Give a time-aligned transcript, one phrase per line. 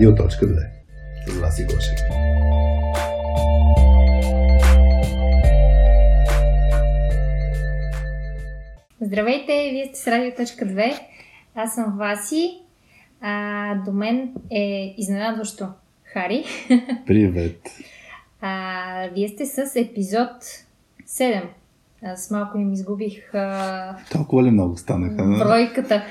[0.00, 0.66] Радио.2
[1.26, 1.98] с Васи Гошев.
[9.00, 11.00] Здравейте, вие сте с Радио.2.
[11.54, 12.58] Аз съм Васи.
[13.20, 15.68] А, до мен е изненадващо
[16.04, 16.44] Хари.
[17.06, 17.60] Привет.
[18.40, 20.42] А, вие сте с епизод
[21.06, 21.42] 7.
[22.02, 23.96] Аз малко им изгубих а...
[24.12, 25.44] Толкова ли много станаха?
[25.44, 26.02] Бройката.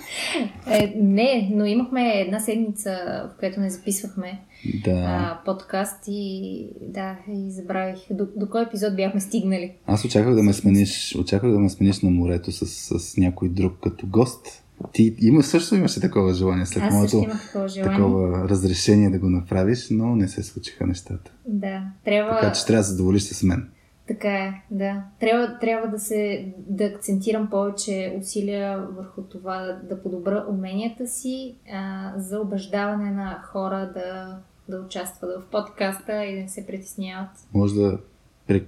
[0.70, 2.90] е, не, но имахме една седмица,
[3.34, 4.40] в която не записвахме
[4.84, 4.90] да.
[4.90, 9.72] а, подкаст и да, и забравих до, до кой епизод бяхме стигнали.
[9.86, 12.66] Аз очаквах да ме смениш, очаквах да ме смениш на морето с,
[12.98, 14.62] с някой друг като гост.
[14.92, 17.96] Ти има, също имаше такова желание след Аз моето такова, желание.
[17.96, 21.32] такова разрешение да го направиш, но не се случиха нещата.
[21.48, 22.40] Да, трябва...
[22.40, 23.68] Така че трябва да задоволиш с мен.
[24.08, 25.02] Така е, да.
[25.20, 32.12] Трябва, трябва да се да акцентирам повече усилия върху това да подобра уменията си а,
[32.16, 37.30] за убеждаване на хора да, да участват в подкаста и да не се притесняват.
[37.54, 37.98] Може да,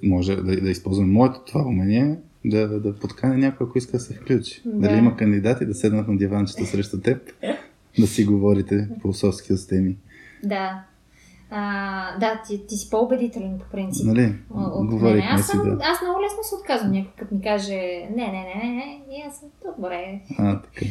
[0.02, 4.14] може да, да използвам моето това умение, да, да подкане някой, ако иска да се
[4.14, 4.62] включи.
[4.64, 4.88] Да.
[4.88, 7.32] Дали има кандидати да седнат на диванчето срещу теб,
[7.98, 9.96] да си говорите по соски теми.
[10.44, 10.84] Да,
[11.50, 14.06] а, да, ти, ти си по-убедителен по принцип.
[14.06, 14.34] Нали?
[14.80, 15.84] Говорих аз, съм, да.
[15.84, 17.74] аз много лесно се отказвам някой, като ми каже
[18.10, 20.20] не, не, не, не, не, и аз съм добре.
[20.38, 20.86] А, така.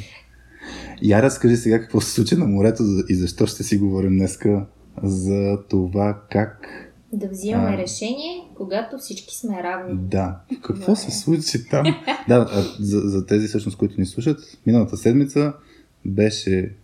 [1.01, 4.65] Я разкажи сега какво се случи на морето и защо ще си говорим днеска
[5.03, 6.67] за това как
[7.13, 9.99] да взимаме а, решение, когато всички сме равни.
[9.99, 10.39] Да.
[10.63, 11.85] Какво се случи там?
[12.27, 12.47] да,
[12.79, 15.53] за, за тези всъщност, които ни слушат, миналата седмица
[16.05, 16.75] беше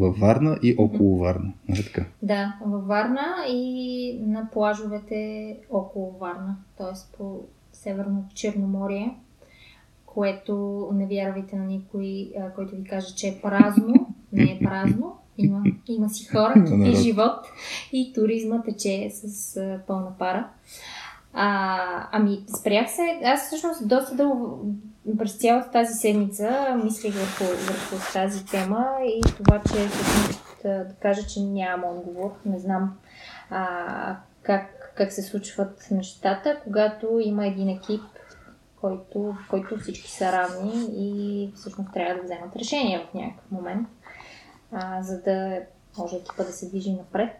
[0.00, 1.52] във Варна и около Варна.
[1.68, 2.04] Нали така?
[2.22, 7.16] Да, във Варна и на плажовете около Варна, т.е.
[7.18, 7.40] по
[7.72, 9.16] Северното Черноморие,
[10.06, 14.14] което не вярвайте на никой, който ви каже, че е празно.
[14.32, 15.16] Не е празно.
[15.38, 16.54] Има, има си хора
[16.86, 17.46] и живот
[17.92, 20.48] и туризма тече с пълна пара.
[21.32, 21.78] А,
[22.12, 23.20] ами, спрях се.
[23.24, 24.66] Аз всъщност доста дълго,
[25.18, 29.88] през цялата тази седмица мислих върху, върху тази тема и това, че
[30.62, 32.30] да, кажа, че нямам отговор.
[32.44, 32.98] Не знам
[33.50, 38.02] а, как, как се случват нещата, когато има един екип,
[38.80, 43.88] който, който всички са равни и всъщност трябва да вземат решение в някакъв момент,
[44.72, 45.60] а, за да
[45.98, 47.36] може екипа да се движи напред.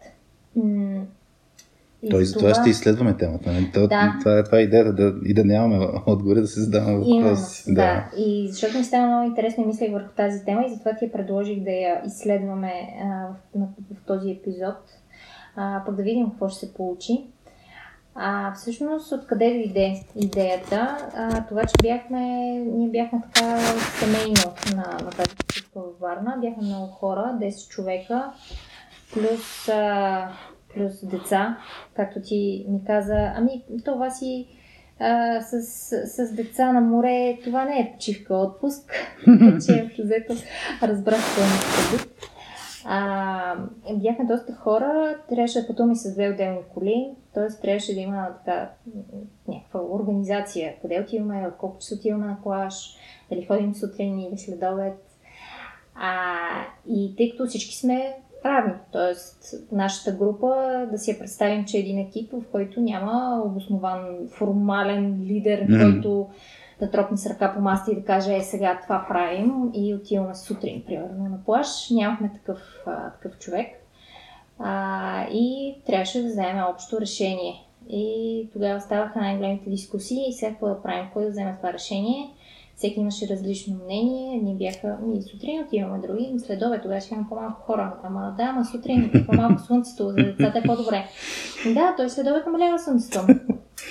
[2.03, 3.51] И Той за това ще изследваме темата.
[3.51, 3.71] Нали?
[3.73, 4.15] То, да.
[4.19, 7.63] това, е, това е идеята да, и да нямаме отгоре да се задаваме въпроси.
[7.67, 7.73] Да.
[7.73, 8.09] да.
[8.17, 11.11] И защото ми става много интересно и мислех върху тази тема и затова ти я
[11.11, 12.73] предложих да я изследваме
[13.03, 14.77] а, в, в, в този епизод,
[15.55, 17.25] а, пък да видим какво ще се получи.
[18.15, 20.97] А, всъщност, откъде дойде идеята?
[21.15, 22.19] А, това, че бяхме,
[22.59, 23.57] ние бяхме така
[23.99, 25.29] семейно на, на тази
[25.75, 26.37] във Варна.
[26.41, 28.31] Бяхме много хора, 10 човека,
[29.13, 30.31] плюс а,
[30.73, 31.57] плюс деца,
[31.93, 34.47] както ти ми каза, ами това си
[34.99, 35.61] а, с,
[36.05, 38.91] с деца на море, това не е почивка, отпуск,
[39.65, 40.33] че взето
[40.81, 42.01] разбрах пълния
[42.85, 43.55] а,
[43.93, 47.61] бяхме доста хора, трябваше да пътуваме с две отделни коли, т.е.
[47.61, 48.69] трябваше да има така,
[49.47, 52.95] някаква организация, къде отиваме, в колко часа отиваме на плаж,
[53.29, 54.93] дали ходим сутрин или следобед.
[55.95, 56.35] А,
[56.87, 58.15] и тъй като всички сме
[58.45, 58.73] равни.
[58.91, 60.47] Тоест, нашата група
[60.91, 65.81] да си я представим, че е един екип, в който няма обоснован формален лидер, mm.
[65.81, 66.29] който
[66.79, 70.35] да тропне с ръка по маста и да каже, е сега това правим и отиваме
[70.35, 71.89] сутрин, примерно, на плаш.
[71.89, 73.67] Нямахме такъв, а, такъв човек.
[74.59, 77.53] А, и трябваше да вземем общо решение.
[77.89, 82.29] И тогава ставаха най-големите дискусии и сега какво да правим, кой да вземе това решение
[82.81, 84.41] всеки имаше различно мнение.
[84.43, 87.95] Ние бяха, ми сутрин отиваме други, след обед тогава ще имам по-малко хора.
[88.03, 91.05] Ама да, ама сутрин по-малко слънцето, за децата е по-добре.
[91.73, 93.19] Да, той след обед намалява слънцето.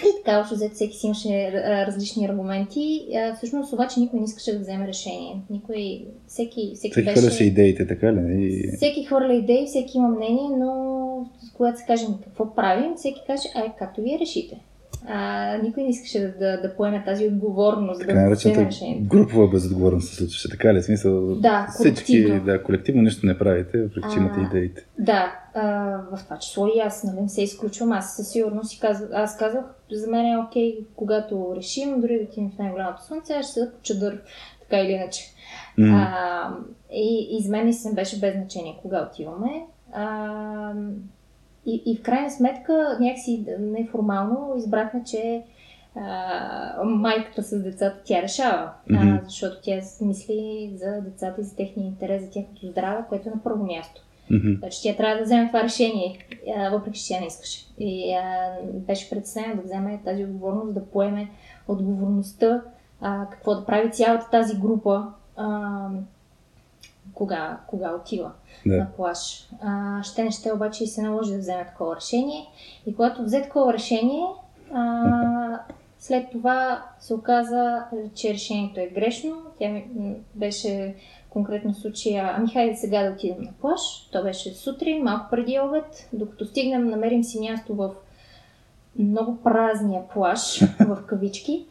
[0.03, 1.53] И така, още взето всеки си имаше
[1.87, 3.07] различни аргументи.
[3.37, 5.43] Всъщност обаче никой не искаше да вземе решение.
[5.51, 7.21] Никой, всеки, всеки, всеки беше...
[7.21, 8.45] хвърляше идеите, така ли?
[8.45, 8.77] И...
[8.77, 11.27] Всеки хвърля идеи, всеки има мнение, но
[11.57, 14.61] когато се кажем какво правим, всеки каже, ай, както вие решите
[15.07, 18.01] а, никой не искаше да, да, поеме тази отговорност.
[18.01, 19.09] Така да решението.
[19.09, 20.83] Групова безотговорност се случваше, така ли?
[20.83, 24.87] Смисъл, да, всички, да, колективно нищо не правите, въпреки че имате идеите.
[24.99, 25.65] Да, а,
[26.13, 27.93] в това число и аз, нали, не се изключвам.
[27.93, 32.25] Аз със сигурност си казах, аз казах, за мен е окей, когато решим, дори да
[32.25, 34.23] отидем в най-голямото слънце, аз ще седа по чадър,
[34.61, 35.23] така или иначе.
[35.79, 35.95] Mm.
[35.95, 36.49] А,
[36.93, 39.67] и, и за мен не беше без значение кога отиваме.
[39.93, 40.73] А,
[41.67, 45.43] и, и в крайна сметка, някакси неформално избрахме, че
[45.97, 49.21] а, майката с децата тя решава, mm-hmm.
[49.21, 53.33] а, защото тя мисли за децата и за техния интерес, за тяхното здраве, което е
[53.33, 54.03] на първо място.
[54.31, 54.59] Mm-hmm.
[54.59, 56.19] Значи тя трябва да вземе това решение,
[56.57, 57.67] а, въпреки че тя не искаше.
[57.79, 61.31] И а, беше председена да вземе тази отговорност, да поеме
[61.69, 62.63] отговорността,
[63.01, 65.07] а, какво да прави цялата тази група,
[65.37, 65.89] а,
[67.15, 68.33] кога, кога отива
[68.67, 68.77] Да.
[68.77, 69.49] на плаж.
[69.63, 72.47] А, ще не ще обаче и се наложи да вземе такова решение.
[72.87, 74.27] И когато взе такова решение,
[74.73, 75.61] а,
[75.99, 77.85] след това се оказа,
[78.15, 79.37] че решението е грешно.
[79.59, 79.83] Тя
[80.35, 80.95] беше
[81.31, 83.81] конкретно случая, ами хайде сега да отидем на плаж.
[84.13, 86.09] То беше сутрин, малко преди обед.
[86.13, 87.91] Докато стигнем, намерим си място в
[88.99, 91.67] много празния плаж, в кавички.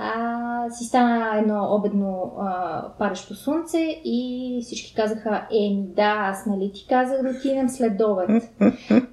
[0.00, 6.72] А, си стана едно обедно а, парещо слънце и всички казаха, еми да, аз нали
[6.72, 8.42] ти казах да отидем след обед.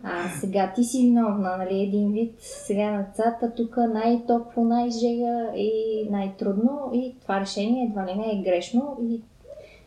[0.04, 6.08] А сега ти си виновна, нали, един вид, сега на децата тук най-топло, най-жега и
[6.12, 9.22] най-трудно и това решение едва ли не е грешно и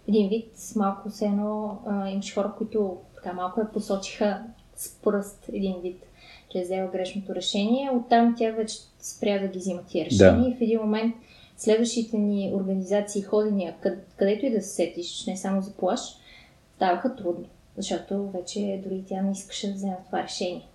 [0.09, 1.79] един вид малко се едно
[2.13, 4.43] имаш хора, които така малко я посочиха
[4.77, 6.03] с пръст един вид,
[6.49, 7.91] че е взела грешното решение.
[7.91, 8.77] Оттам тя вече
[9.17, 10.49] спря да ги взима тия решения Да.
[10.49, 11.15] и в един момент
[11.57, 16.01] следващите ни организации, ходения, къд, където и да се сетиш, не само за плаш,
[16.77, 20.69] ставаха трудни, защото вече дори тя не искаше да вземе това решение.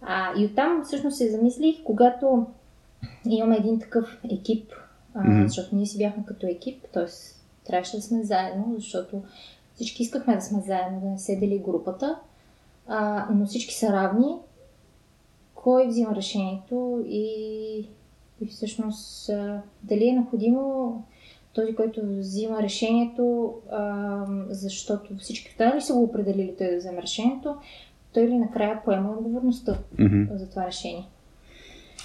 [0.00, 2.46] А, и оттам всъщност се замислих, когато
[3.28, 4.72] имаме един такъв екип,
[5.14, 5.46] а, Мгм.
[5.46, 7.06] защото ние си бяхме като екип, т.е.
[7.66, 9.22] трябваше да сме заедно, защото
[9.74, 12.18] всички искахме да сме заедно, да не се дели групата,
[12.86, 14.36] а, но всички са равни.
[15.62, 17.26] Кой взима решението и,
[18.40, 19.30] и всъщност
[19.82, 21.02] дали е необходимо
[21.54, 27.54] този, който взима решението, а, защото всички останали са го определили той да вземе решението,
[28.14, 30.22] той ли накрая поема отговорността Мгм.
[30.36, 31.08] за това решение.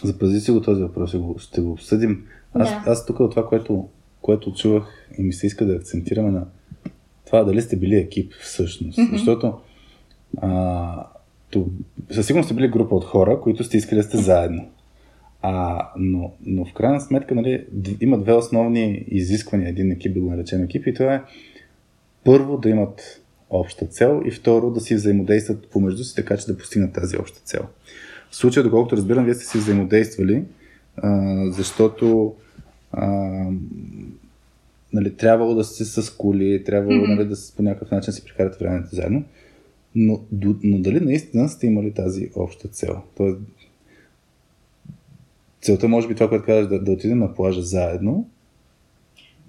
[0.04, 2.26] Запази си го този въпрос, ще го, ще го обсъдим.
[2.54, 2.84] Аз, Да.
[2.92, 3.88] аз тук от това, което,
[4.22, 6.46] което чувах и ми се иска да акцентираме на
[7.26, 8.98] това дали сте били екип всъщност.
[8.98, 9.12] Мгм.
[9.12, 9.54] Защото
[10.38, 11.08] а,
[12.12, 14.70] със сигурност сте били група от хора, които сте искали да сте заедно.
[15.42, 17.66] А, но, но в крайна сметка нали,
[18.02, 21.22] има две основни изисквания един екип да го наречем екип и това е
[22.24, 26.58] първо да имат обща цел и второ да си взаимодействат помежду си така, че да
[26.58, 27.62] постигнат тази обща цел.
[28.32, 30.44] В случая, доколкото разбирам, вие сте си взаимодействали,
[30.98, 32.36] а, защото
[32.92, 33.08] а,
[34.94, 37.12] нали, трябвало да сте с коли, трябвало Мгм.
[37.14, 39.24] нали, да с- по някакъв начин си прекарате времето заедно.
[40.00, 40.22] Но,
[40.64, 43.02] но дали наистина сте имали тази обща цел?
[43.18, 43.38] Тоест,
[45.62, 48.30] целта може би това, което казваш, да, да отидем на плажа заедно.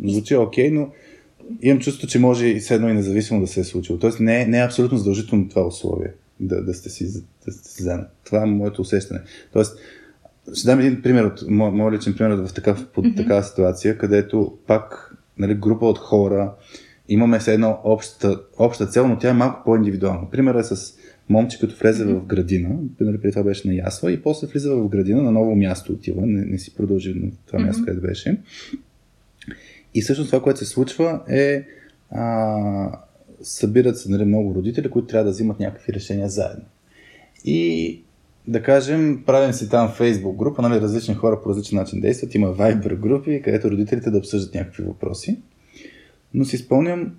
[0.04, 0.90] Звучи окей, но
[1.62, 3.98] имам чувство, че може и все едно и независимо да се е случило.
[3.98, 7.12] Тоест не, е- не е абсолютно задължително това условие да, да, сте си,
[7.46, 8.04] да сте си заедно.
[8.24, 9.20] Това е моето усещане.
[9.52, 9.78] Тоест,
[10.54, 13.16] ще дам един пример от мо- моят личен пример в такав, под Мгм.
[13.16, 16.52] такава ситуация, където пак нали, група от хора,
[17.08, 20.30] имаме все едно обща, обща цел, но тя е малко по-индивидуална.
[20.30, 20.94] Примерът е с
[21.28, 22.14] момче, като влезе Мгм.
[22.14, 25.56] в градина, нали, преди това беше на Ясла, и после влиза в градина, на ново
[25.56, 27.66] място отива, не, не си продължи на това Мгм.
[27.66, 28.40] място, където беше.
[29.94, 31.64] И всъщност това, което се случва е
[32.10, 33.00] а,
[33.42, 36.64] събират се нали, много родители, които трябва да взимат някакви решения заедно.
[37.44, 38.02] И
[38.46, 42.46] да кажем, правим си там Facebook група, нали, различни хора по различен начин действат, има
[42.54, 45.38] Viber групи, където родителите да обсъждат някакви въпроси.
[46.34, 47.14] Но си спомням,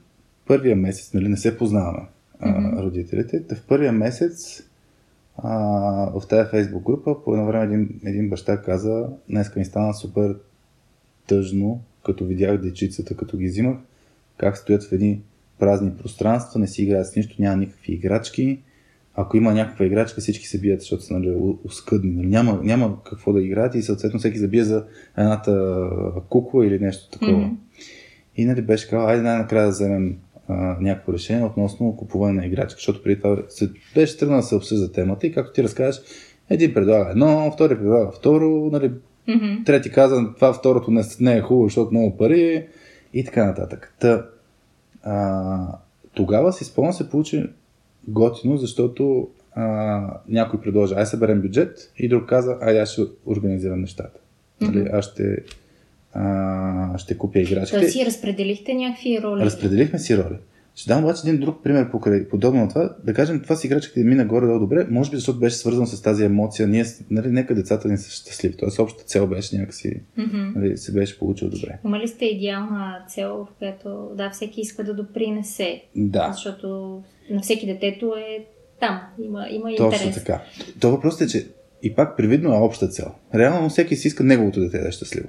[0.47, 2.07] първия месец, нали, не се познаваме
[2.39, 4.63] а, родителите, в първия месец
[5.37, 5.49] а,
[6.19, 10.35] в тази Facebook група по едно време един, един баща каза, днеска ми стана супер
[11.27, 13.77] тъжно, като видях дечицата, като ги взимах,
[14.37, 15.21] как стоят в едни
[15.59, 18.59] празни пространства, не си играят с нищо, няма никакви играчки.
[19.15, 22.11] Ако има някаква играчка, всички се бият, защото са нали, оскъдни.
[22.11, 24.85] Нали, няма, няма какво да играят и съответно всеки забие за
[25.17, 25.83] едната
[26.29, 27.37] кукла или нещо такова.
[27.37, 27.55] Мгм.
[28.39, 30.17] И нали беше казал, айде най-накрая да вземем
[30.47, 34.55] а, някакво решение относно купуване на играчки, защото преди това се, беше тръгнал да се
[34.55, 36.01] обсъжда темата и както ти разкажеш,
[36.49, 38.91] един предлага едно, втори предлага второ, нали,
[39.27, 39.63] Мгм.
[39.65, 42.67] трети каза, това второто не, не е хубаво, защото много пари
[43.13, 43.93] и така нататък.
[43.99, 44.25] Та,
[45.03, 45.77] а,
[46.13, 47.43] тогава си спомням се получи
[48.07, 53.81] готино, защото а, някой предложи, ай съберем бюджет и друг каза, ай аз ще организирам
[53.81, 54.19] нещата.
[54.61, 55.37] Нали, аз ще,
[56.13, 57.79] а, ще купя играчките.
[57.79, 59.41] Тоест си разпределихте някакви роли.
[59.41, 60.35] Разпределихме си роли.
[60.75, 62.95] Ще дам обаче един друг пример покрай, подобно на това.
[63.03, 66.25] Да кажем, това с играчките мина горе-долу добре, може би защото беше свързано с тази
[66.25, 66.67] емоция.
[66.67, 68.57] Ние, нали, нека децата ни са щастливи.
[68.57, 70.51] Тоест, общата цел беше някакси, Мгм.
[70.55, 71.79] нали, се беше получил добре.
[71.85, 75.83] Има ли сте идеална цел, в която да, всеки иска да допринесе?
[75.95, 78.45] Да, Защото на всеки детето е
[78.79, 78.99] там.
[79.21, 80.15] Има, има точно интерес.
[80.25, 80.41] така.
[80.79, 81.47] То въпросът е, че
[81.83, 83.11] и пак привидно е обща цел.
[83.35, 85.27] Реално всеки си иска неговото дете да е щастливо.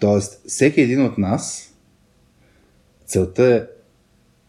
[0.00, 1.74] Тоест, всеки един от нас,
[3.06, 3.62] целта е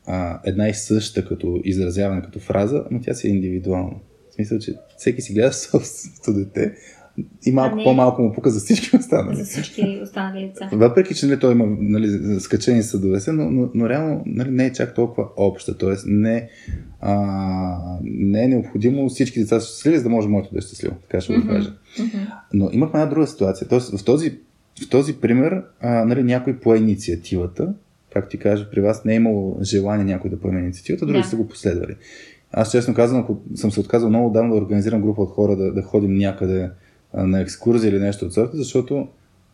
[0.06, 3.96] а, една и съща като изразяване, като фраза, но тя си е индивидуална.
[4.32, 6.76] В смисъл, че всеки си гледа собственото дете
[7.46, 7.84] и малко не...
[7.84, 9.36] по-малко му пука за всички останали.
[9.36, 10.70] За всички останали деца.
[10.74, 14.74] Въпреки, че нали, той има нали, скачени съдове но, но, но реално нали, не е
[14.74, 15.78] чак толкова обща.
[15.78, 16.50] Тоест не,
[17.00, 20.96] а, не е необходимо всички деца са щастливи, за да може моето да е щастливо.
[21.02, 21.74] Така ще го кажа.
[22.00, 22.28] Mm-hmm.
[22.54, 23.68] Но имахме една друга ситуация.
[23.68, 24.40] Тоест в този,
[24.86, 27.74] в този пример а, нали, някой по инициативата,
[28.14, 31.28] както ти кажа, при вас не е имало желание някой да поеме инициативата, други да.
[31.28, 31.96] са го последвали.
[32.52, 35.74] Аз честно казвам, ако съм се отказал много давно да организирам група от хора да,
[35.74, 36.70] да ходим някъде
[37.14, 39.08] на екскурзия или нещо от сорта, защото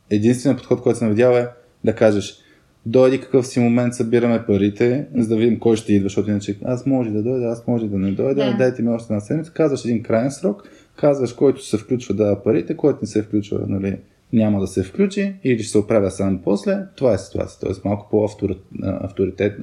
[0.09, 1.47] единственият подход, който съм видял е
[1.83, 2.39] да кажеш
[2.85, 6.85] дойди какъв си момент, събираме парите, за да видим кой ще идва, защото иначе аз
[6.85, 8.57] може да дойда, аз може да не дойда, да.
[8.57, 12.77] дайте ми още една седмица, казваш един крайен срок, казваш който се включва да парите,
[12.77, 13.97] който не се включва, нали,
[14.33, 16.83] няма да се включи или ще се оправя само после.
[16.95, 17.59] Това е ситуация.
[17.61, 19.59] Тоест малко по-авторитет,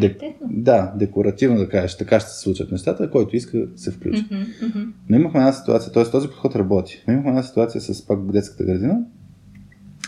[0.00, 0.18] Де,
[0.50, 4.24] да, декоративно да кажеш, така ще се случат нещата, който иска се включи.
[4.24, 4.88] Mm-hmm, mm-hmm.
[5.08, 6.04] Но имахме една ситуация, т.е.
[6.04, 7.04] този подход работи.
[7.06, 8.98] Но имахме една ситуация с пак детската градина,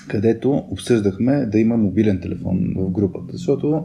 [0.09, 3.85] където обсъждахме да има мобилен телефон в групата, защото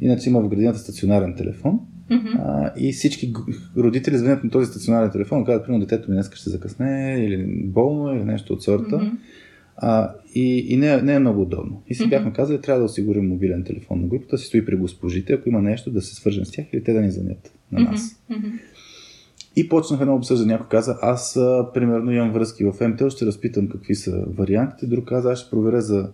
[0.00, 1.80] иначе има в градината стационарен телефон.
[2.10, 2.38] Mm-hmm.
[2.38, 3.32] А, и всички
[3.76, 8.14] родители звънят на този стационарен телефон, казват, примерно, детето ми днес ще закъсне или болно
[8.14, 8.96] или нещо от сорта.
[8.96, 9.16] Mm-hmm.
[9.76, 11.82] А, и и не, не е много удобно.
[11.88, 12.10] И си mm-hmm.
[12.10, 15.62] бяхме казали, трябва да осигурим мобилен телефон на групата, си стои при госпожите, ако има
[15.62, 18.22] нещо да се свържем с тях или те да ни занят на нас.
[18.30, 18.52] Mm-hmm.
[19.56, 20.52] И почнах едно обсъждане.
[20.52, 21.38] Някой каза, аз
[21.74, 24.86] примерно имам връзки в МТЛ, ще разпитам какви са вариантите.
[24.86, 26.10] Друг каза, аз ще проверя за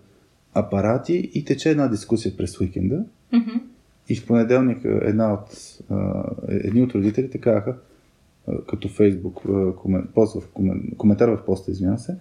[0.55, 3.05] апарати и тече една дискусия през уикенда.
[3.33, 3.61] Mm-hmm.
[4.09, 7.75] И в понеделник една от, а, едни от родителите казаха,
[8.69, 9.43] като Фейсбук,
[9.77, 12.17] комен, пост в, комен, коментар в поста, извинявам се,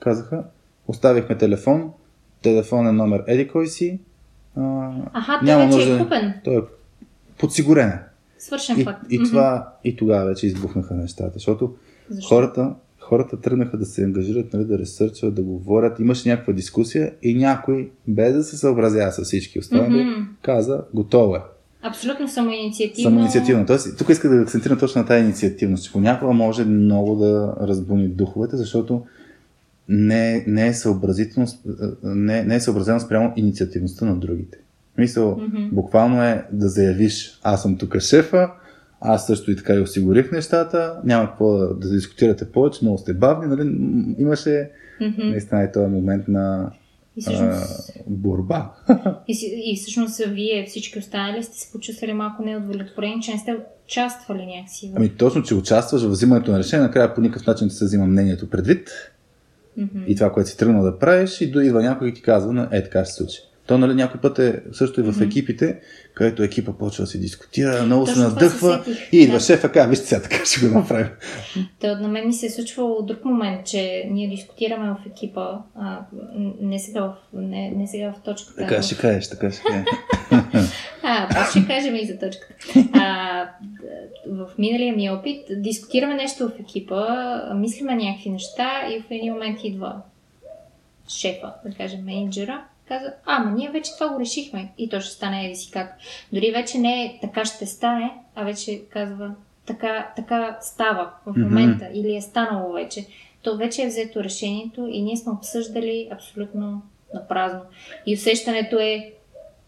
[0.00, 0.44] казаха,
[0.88, 1.90] Оставихме телефон,
[2.42, 4.00] телефонен номер еди кой си.
[4.56, 6.34] А, Аха, няма той вече е купен.
[6.44, 6.60] Той е
[7.38, 7.98] подсигурен.
[8.38, 9.00] Свършен и, факт.
[9.10, 9.28] И, mm-hmm.
[9.28, 11.74] това, и тогава вече избухнаха нещата, защото
[12.08, 12.34] Защо?
[12.34, 12.74] хората,
[13.08, 16.00] хората тръгнаха да се ангажират, нали, да ресърчват, да говорят.
[16.00, 20.26] Имаше някаква дискусия и някой, без да се съобразява с всички останали, mm-hmm.
[20.42, 21.40] каза, готово е.
[21.82, 23.10] Абсолютно самоинициативно.
[23.10, 23.66] Самоинициативно.
[23.66, 28.08] Тоест, тук иска да акцентирам точно на тази инициативност, че понякога може много да разбуни
[28.08, 29.02] духовете, защото
[29.88, 30.72] не, не, е
[32.02, 34.58] не, не е съобразено спрямо инициативността на другите.
[34.98, 35.70] Мисъл, mm-hmm.
[35.72, 38.50] буквално е да заявиш, аз съм тук шефа,
[39.06, 43.14] аз също и така и осигурих нещата, няма какво да, да дискутирате повече, много сте
[43.14, 43.76] бавни, нали?
[44.18, 44.70] Имаше
[45.00, 45.30] mm-hmm.
[45.30, 46.70] наистина и този момент на
[47.16, 48.72] и всъщност, а, борба.
[49.28, 54.46] И, и всъщност вие всички останали сте се почувствали малко неудовлетворени, че не сте участвали
[54.46, 54.92] някакси.
[54.96, 58.06] Ами точно, че участваш в взимането на решение, накрая по никакъв начин не се взима
[58.06, 58.90] мнението предвид
[59.78, 60.06] mm-hmm.
[60.06, 63.04] и това, което си тръгнал да правиш, и идва някой и ти казва, е така
[63.04, 63.38] ще се случи.
[63.66, 65.80] То, нали, някой път е също и в екипите,
[66.16, 69.40] където екипа почва да се дискутира, много се надъхва и идва да.
[69.40, 71.08] шефа, казва, вижте сега така ще го направим.
[71.80, 75.98] Та, на мен ми се е случвало друг момент, че ние дискутираме в екипа, а,
[76.60, 78.56] не, сега в, не, не сега в точката.
[78.56, 79.86] Така ще кажеш, така ще кажеш.
[81.02, 82.54] а, ще кажем и за точката.
[82.92, 83.48] А,
[84.26, 87.04] в миналия ми опит дискутираме нещо в екипа,
[87.54, 89.96] мислиме някакви неща и в един момент идва
[91.08, 95.10] шефа, да кажем, менеджера каза, а, ма ние вече това го решихме и то ще
[95.10, 95.96] стане еди си как.
[96.32, 99.34] Дори вече не е така ще стане, а вече казва
[99.66, 101.92] така, така става в момента mm-hmm.
[101.92, 103.06] или е станало вече.
[103.42, 106.82] То вече е взето решението и ние сме обсъждали абсолютно
[107.14, 107.60] на празно.
[108.06, 109.12] И усещането е,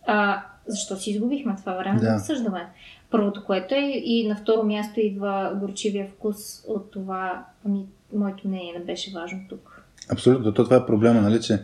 [0.06, 2.66] а, защо си изгубихме това време да, да обсъждаме.
[3.10, 8.72] Първото, което е, и на второ място идва горчивия вкус от това, ами, моето мнение
[8.78, 9.82] не беше важно тук.
[10.12, 11.58] Абсолютно, то това е проблема, нали, че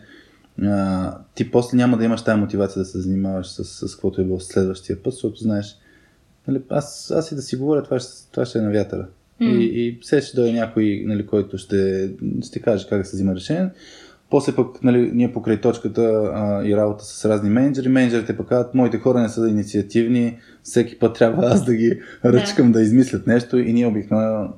[0.63, 4.21] а, ти после няма да имаш тази мотивация да се занимаваш с, с, с каквото
[4.21, 5.79] е било следващия път, защото знаеш,
[6.49, 9.07] нали, аз, аз и да си говоря, това ще, това ще е на вятъра.
[9.41, 9.59] Mm.
[9.59, 12.11] И, и все ще дойде някой, нали, който ще,
[12.43, 13.71] ще каже как да се взима решение.
[14.31, 18.75] После пък нали, ние покрай точката а, и работа с разни менеджери, менеджерите пък казват,
[18.75, 23.27] моите хора не са инициативни, всеки път трябва аз да ги ръчкам да, да измислят
[23.27, 24.53] нещо и ние обикновено,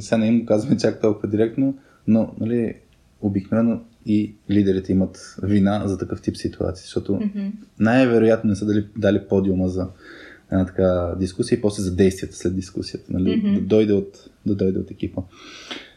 [0.00, 2.74] сега не им казваме чак толкова директно, но нали,
[3.20, 7.52] обикновено и лидерите имат вина за такъв тип ситуации, защото mm-hmm.
[7.78, 9.88] най-вероятно не са дали, дали подиума за
[10.52, 13.28] една така дискусия и после за действията след дискусията, нали?
[13.28, 13.60] Mm-hmm.
[13.60, 15.22] да, дойде от, да дойде от екипа.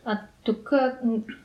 [0.05, 0.71] А тук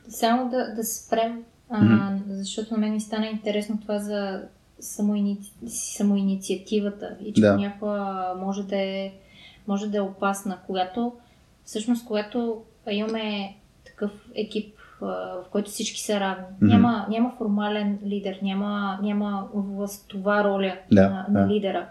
[0.09, 2.19] само да, да спрем, а, mm-hmm.
[2.27, 4.41] защото на мен ми стана интересно това за
[4.79, 5.39] самоини...
[5.67, 7.57] самоинициативата и че да.
[7.57, 9.11] някаква може да е
[9.67, 11.13] може да е опасна, когато
[11.65, 13.55] всъщност когато имаме
[13.85, 14.75] такъв екип
[15.07, 16.43] в който всички са равни.
[16.43, 16.67] Mm-hmm.
[16.67, 21.39] Няма, няма формален лидер, няма, няма властова роля да, на, да.
[21.39, 21.89] на лидера.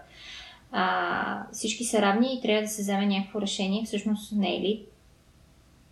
[0.71, 3.85] А, всички са равни и трябва да се вземе някакво решение.
[3.85, 4.85] Всъщност не е ли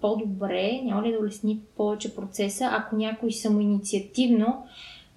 [0.01, 4.65] по-добре, няма ли да улесни повече процеса, ако някой самоинициативно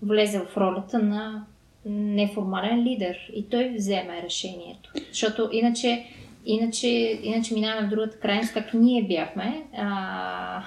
[0.02, 1.46] влезе в ролята на
[1.86, 4.92] неформален лидер и той вземе решението.
[5.08, 6.04] Защото иначе,
[6.46, 6.88] иначе,
[7.22, 10.62] иначе минаваме в другата крайност, както ние бяхме а,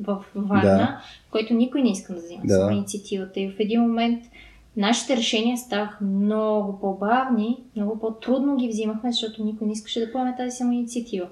[0.00, 1.00] в Варна, Да.
[1.28, 2.68] в който никой не иска да взима Да.
[2.72, 3.40] инициативата.
[3.40, 4.24] И в един момент
[4.76, 10.34] нашите решения ставаха много по-бавни, много по-трудно ги взимахме, защото никой не искаше да поеме
[10.36, 11.26] тази самоинициатива.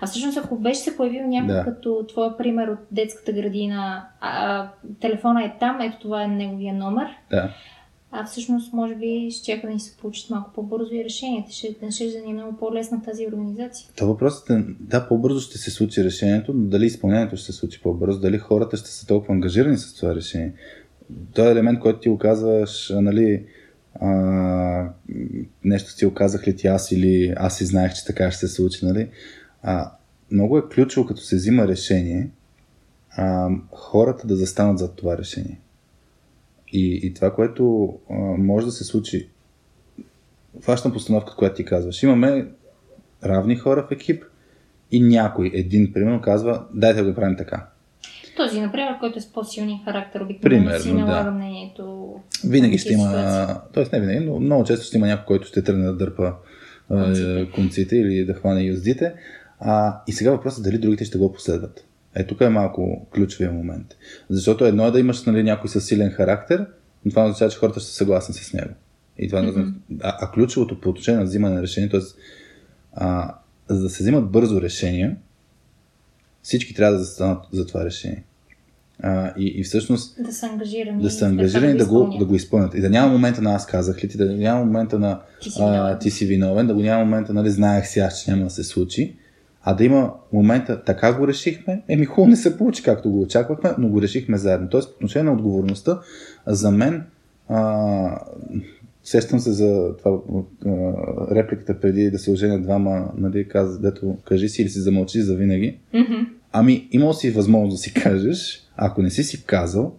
[0.00, 1.64] А всъщност, ако беше се появил някой Да.
[1.64, 6.74] като твоя пример от детската градина, а, а, телефона е там, ето това е неговия
[6.74, 7.50] номер, Да.
[8.10, 11.52] А всъщност, може би, ще да ни се получат малко по-бързо и решенията.
[11.52, 13.88] Ще, ще да ни е много по-лесна тази организация.
[13.96, 17.82] То въпросът е, да, по-бързо ще се случи решението, но дали изпълнението ще се случи
[17.82, 20.52] по-бързо, дали хората ще са толкова ангажирани с това решение.
[21.34, 23.44] Той е елемент, който ти оказваш, нали,
[23.94, 24.90] а,
[25.64, 28.86] нещо си оказах ли ти аз или аз си знаех, че така ще се случи,
[28.86, 29.08] нали?
[29.62, 29.92] А,
[30.30, 32.30] много е ключово, като се взима решение,
[33.10, 35.60] а, хората да застанат зад това решение.
[36.72, 39.28] И, и това, което а, може да се случи,
[40.60, 42.02] фащам постановка, която ти казваш.
[42.02, 42.46] Имаме
[43.24, 44.24] равни хора в екип
[44.90, 47.66] и някой, един, примерно, казва, дайте да го правим така.
[48.36, 51.12] Този, например, който е с по-силния характер, обикновено си Примерно, да.
[51.12, 52.14] налага мнението.
[52.44, 53.12] Винаги ще има,
[53.74, 53.84] т.е.
[53.92, 56.32] не винаги, но много често ще има някой, който ще тръгне да дърпа
[56.88, 57.50] Конците.
[57.54, 59.12] конците или да хване юздите.
[59.60, 61.87] А, и сега въпросът е дали другите ще го последват.
[62.18, 63.86] Е, тук е малко ключовия момент.
[64.30, 66.66] Защото едно е да имаш нали, някой със силен характер,
[67.04, 68.70] но това означава, че хората ще са съгласни с него.
[69.18, 72.00] И това означава- а, а ключовото по отношение на взимане на решение, т.е.
[72.92, 73.34] А,
[73.68, 75.16] за да се взимат бързо решения,
[76.42, 78.24] всички трябва да застанат за това решение.
[79.02, 81.02] А, и, и всъщност Да са ангажирани.
[81.02, 82.18] да са ангажирани да го, изпълнят.
[82.18, 82.74] да го изпълнят.
[82.74, 85.58] И да няма момента на аз казах ли ти, да няма момента на Ти си
[85.62, 85.98] а, виновен.
[85.98, 88.64] ти си виновен, да го няма момента, нали, знаех си аз, че няма да се
[88.64, 89.16] случи,
[89.62, 93.70] а да има момента, така го решихме, еми хубаво не се получи както го очаквахме,
[93.78, 94.68] но го решихме заедно.
[94.68, 96.00] Тоест, по отношение на отговорността,
[96.46, 97.04] за мен,
[97.48, 98.20] а,
[99.04, 100.18] сещам се за това,
[100.66, 100.70] а,
[101.34, 105.36] репликата преди да се оженят двама, нали, каза, дето кажи си или си замълчи за
[105.36, 105.78] винаги.
[105.94, 106.14] Мгм.
[106.52, 109.94] Ами, имал си възможност да си кажеш, ако не си си казал,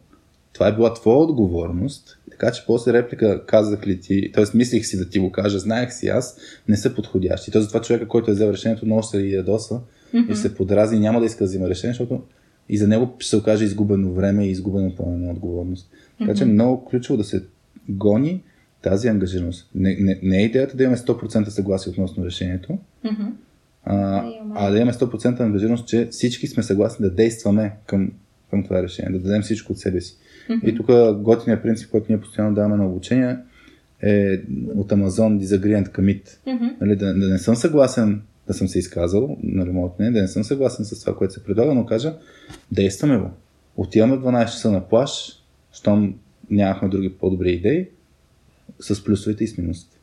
[0.53, 4.43] това е била твоя отговорност, така че после реплика казах ли ти, т.е.
[4.53, 7.51] мислих си да ти го кажа, знаех си аз, не са подходящи.
[7.51, 9.79] Тоест, това човека, който е взел решението, много ще се ядоса
[10.29, 12.21] и се подразни, няма да иска да взима решение, защото
[12.69, 15.91] и за него ще се окаже изгубено време и изгубена пълна отговорност.
[16.19, 17.43] Така че е много ключово да се
[17.89, 18.43] гони
[18.81, 19.69] тази ангажираност.
[19.75, 23.23] Не, не, не е идеята да имаме 100% съгласие относно решението, Мгм.
[23.83, 24.23] а,
[24.55, 28.11] а да имаме 100% ангажираност, че всички сме съгласни да действаме към,
[28.49, 30.17] към това решение, да дадем всичко от себе си.
[30.63, 33.37] И тук готиният принцип, който ние постоянно даваме на обучение
[34.01, 34.41] е
[34.75, 36.53] от Amazon Disagree and Commit.
[36.53, 36.65] Мгм.
[36.81, 40.27] Нали, да, да не съм съгласен да съм се изказал на ремонт, не, да не
[40.27, 42.13] съм съгласен с това, което се предлага, но кажа,
[42.71, 43.29] действаме го.
[43.77, 45.09] Отиваме в 12 часа на плаж,
[45.73, 46.15] щом
[46.49, 47.87] нямахме други по-добри идеи,
[48.79, 49.98] с плюсовете и с минусите.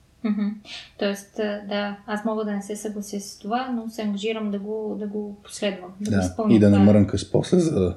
[0.99, 1.35] Тоест,
[1.69, 5.07] да, аз мога да не се съглася с това, но се ангажирам да го, да
[5.07, 6.55] го последвам, да, го Да, изпълня.
[6.55, 6.93] и да не това.
[6.93, 7.97] мрънкаш после за...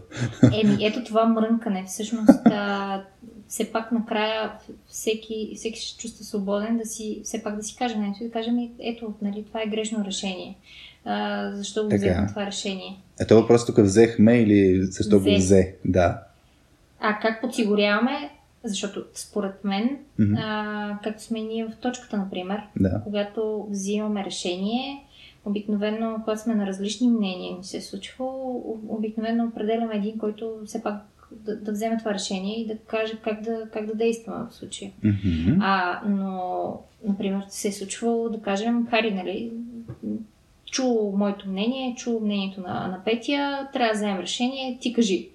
[0.63, 1.83] Еми, ето това мрънкане.
[1.87, 3.01] Всъщност, а,
[3.47, 4.51] все пак накрая
[4.87, 8.27] всеки, всеки ще се чувства свободен да си, все пак да си каже нещо и
[8.27, 10.57] да каже, ми, ето, нали, това е грешно решение.
[11.05, 12.97] А, защо го взехме това решение?
[13.19, 15.29] Ето въпрос тук взехме или защо Взе.
[15.31, 15.75] го взе?
[15.85, 16.21] Да.
[16.99, 18.29] А как подсигуряваме?
[18.63, 20.35] Защото според мен, Мгм.
[20.37, 23.01] а, както сме ние в точката, например, Да.
[23.03, 25.03] когато взимаме решение,
[25.45, 30.83] обикновено, когато сме на различни мнения, ни се е случвало, обикновено определяме един, който все
[30.83, 30.95] пак
[31.31, 34.91] да, да вземе това решение и да каже как да, как да действаме в случая.
[35.03, 35.57] Мгм.
[35.61, 39.51] А, но, например, се е случвало да кажем, Хари, нали,
[40.65, 40.83] чу
[41.15, 45.29] моето мнение, чу мнението на, на Петя, трябва да вземем решение, ти кажи.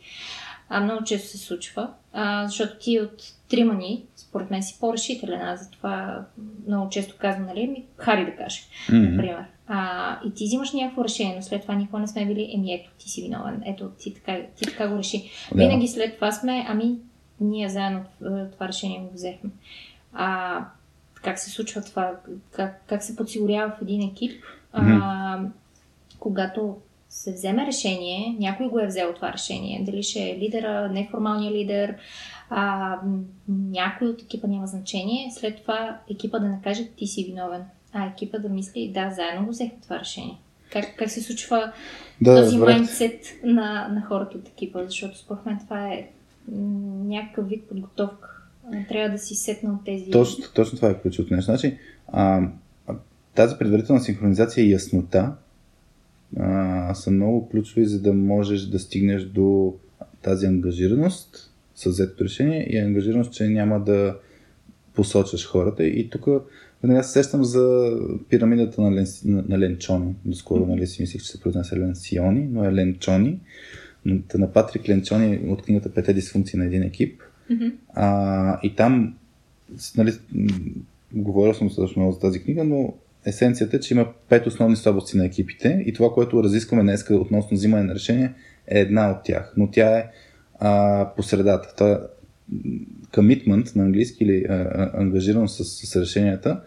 [0.76, 5.40] А много често се случва, а, защото ти от трима ни, според мен си по-решителен,
[5.40, 6.24] аз затова
[6.66, 8.60] много често казвам, нали, ми, Хари да каже,
[8.92, 9.02] Мгм.
[9.02, 9.44] например.
[9.68, 12.90] А, и ти взимаш някакво решение, но след това никога не сме били, еми ето,
[12.98, 15.30] ти си виновен, ето, ти така, ти така го реши.
[15.52, 15.56] Да.
[15.56, 16.94] Винаги след това сме, ами,
[17.40, 19.50] ние заедно е, това решение го взехме.
[20.12, 20.58] А,
[21.14, 22.12] как се случва това?
[22.50, 24.42] Как, как се подсигурява в един екип?
[24.72, 25.40] А,
[26.18, 26.76] когато
[27.14, 29.84] се вземе решение, някой го е взел това решение.
[29.84, 31.96] Дали ще е лидера, неформалния лидер,
[32.50, 32.96] а,
[33.48, 35.30] някой от екипа няма значение.
[35.30, 39.46] След това екипа да не каже ти си виновен, а екипа да мисли да, заедно
[39.46, 40.38] го взехме това решение.
[40.72, 41.72] как, как се случва
[42.20, 46.08] Да, този майндсет на, на хората от екипа, защото според мен това е
[47.04, 48.28] някакъв вид подготовка.
[48.88, 50.10] Трябва да си сетна от тези...
[50.10, 51.50] Точно, точно това е ключовото нещо.
[51.50, 52.42] Значи, а,
[53.34, 55.32] тази предварителна синхронизация и яснота
[56.38, 59.74] а, са много ключови, за да можеш да стигнеш до
[60.22, 64.16] тази ангажираност с взетото решение и ангажираност, че няма да
[64.94, 65.84] посочваш хората.
[65.84, 66.26] И тук
[66.82, 67.96] веднага се сещам за
[68.28, 70.14] пирамидата на, Лен, на, на Ленчони.
[70.24, 73.40] Доскоро нали, си мислих, че се произнася Ленсиони, но е Ленчони.
[74.34, 77.22] На Патрик Ленчони от книгата Пете дисфункции на един екип.
[77.50, 77.66] Мгм.
[77.94, 79.14] А, и там,
[79.96, 80.12] нали,
[81.12, 82.94] говорил съм достатъчно много за тази книга, но
[83.26, 87.56] есенцията е, че има пет основни слабости на екипите и това, което разискваме днес относно
[87.56, 88.32] взимане на решение,
[88.68, 89.52] е една от тях.
[89.56, 90.06] Но тя е
[90.58, 91.74] а, по средата.
[91.76, 92.00] Та,
[93.12, 96.60] commitment на английски или а, а, ангажираност с, с решенията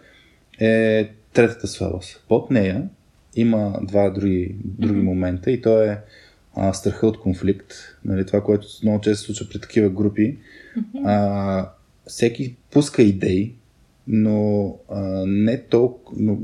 [0.60, 2.26] е третата слабост.
[2.28, 2.90] Под нея
[3.36, 6.02] има два други, други момента и то е
[6.56, 7.74] а, страха от конфликт.
[8.06, 10.38] Нали, това, което много често се случва при такива групи.
[11.06, 11.70] А,
[12.08, 13.56] всеки пуска идеи,
[14.08, 16.18] но а, не толкова.
[16.22, 16.38] Но,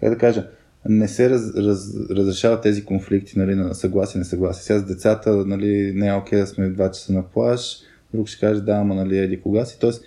[0.00, 0.46] как да кажа,
[0.88, 4.62] не се раз, раз, разрешават тези конфликти нали, на съгласие, несъгласие.
[4.62, 7.76] Сега с децата нали, не е окей да сме два часа на плаж,
[8.14, 9.78] друг ще каже да, ама нали, еди кога си.
[9.80, 10.04] Тоест,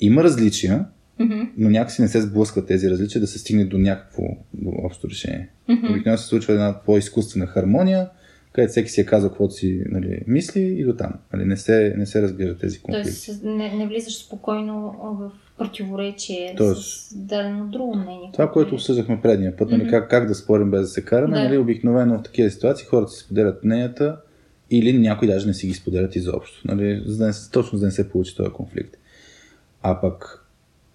[0.00, 0.86] има различия,
[1.18, 1.40] Мгм.
[1.56, 4.22] но някакси не се сблъскват тези различия да се стигне до някакво
[4.54, 5.48] до общо решение.
[5.68, 5.86] Мгм.
[5.86, 8.08] Обикновено се случва една по-изкуствена хармония,
[8.52, 11.12] където всеки си е казал каквото си нали, мисли и до там.
[11.32, 13.26] Нали, не, се, не се разглеждат тези конфликти.
[13.26, 18.30] Тоест не, не влизаш спокойно в противоречие Тоест- с дадено друго мнение.
[18.32, 19.90] Това, което е- обсъждахме предния път, нали, Мгм.
[19.90, 21.44] как, как да спорим без да се караме, Да.
[21.44, 24.16] нали, обикновено в такива ситуации хората си споделят мненията
[24.70, 26.62] или някои даже не си ги споделят изобщо.
[26.64, 28.96] Нали, за да не, точно за да не се получи този конфликт.
[29.82, 30.42] А пък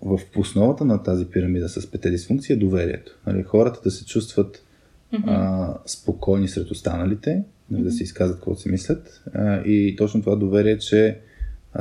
[0.02, 3.18] в основата на тази пирамида с пете дисфункции е доверието.
[3.28, 4.64] Нали, хората да се чувстват
[5.12, 5.30] Мгм.
[5.30, 9.22] а, спокойни сред останалите, нали, да се изказват каквото си мислят.
[9.34, 11.18] А, и точно това доверие, че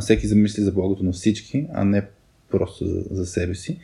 [0.00, 2.06] всеки замисли за благото на всички, а не
[2.50, 3.78] просто за, за себе си.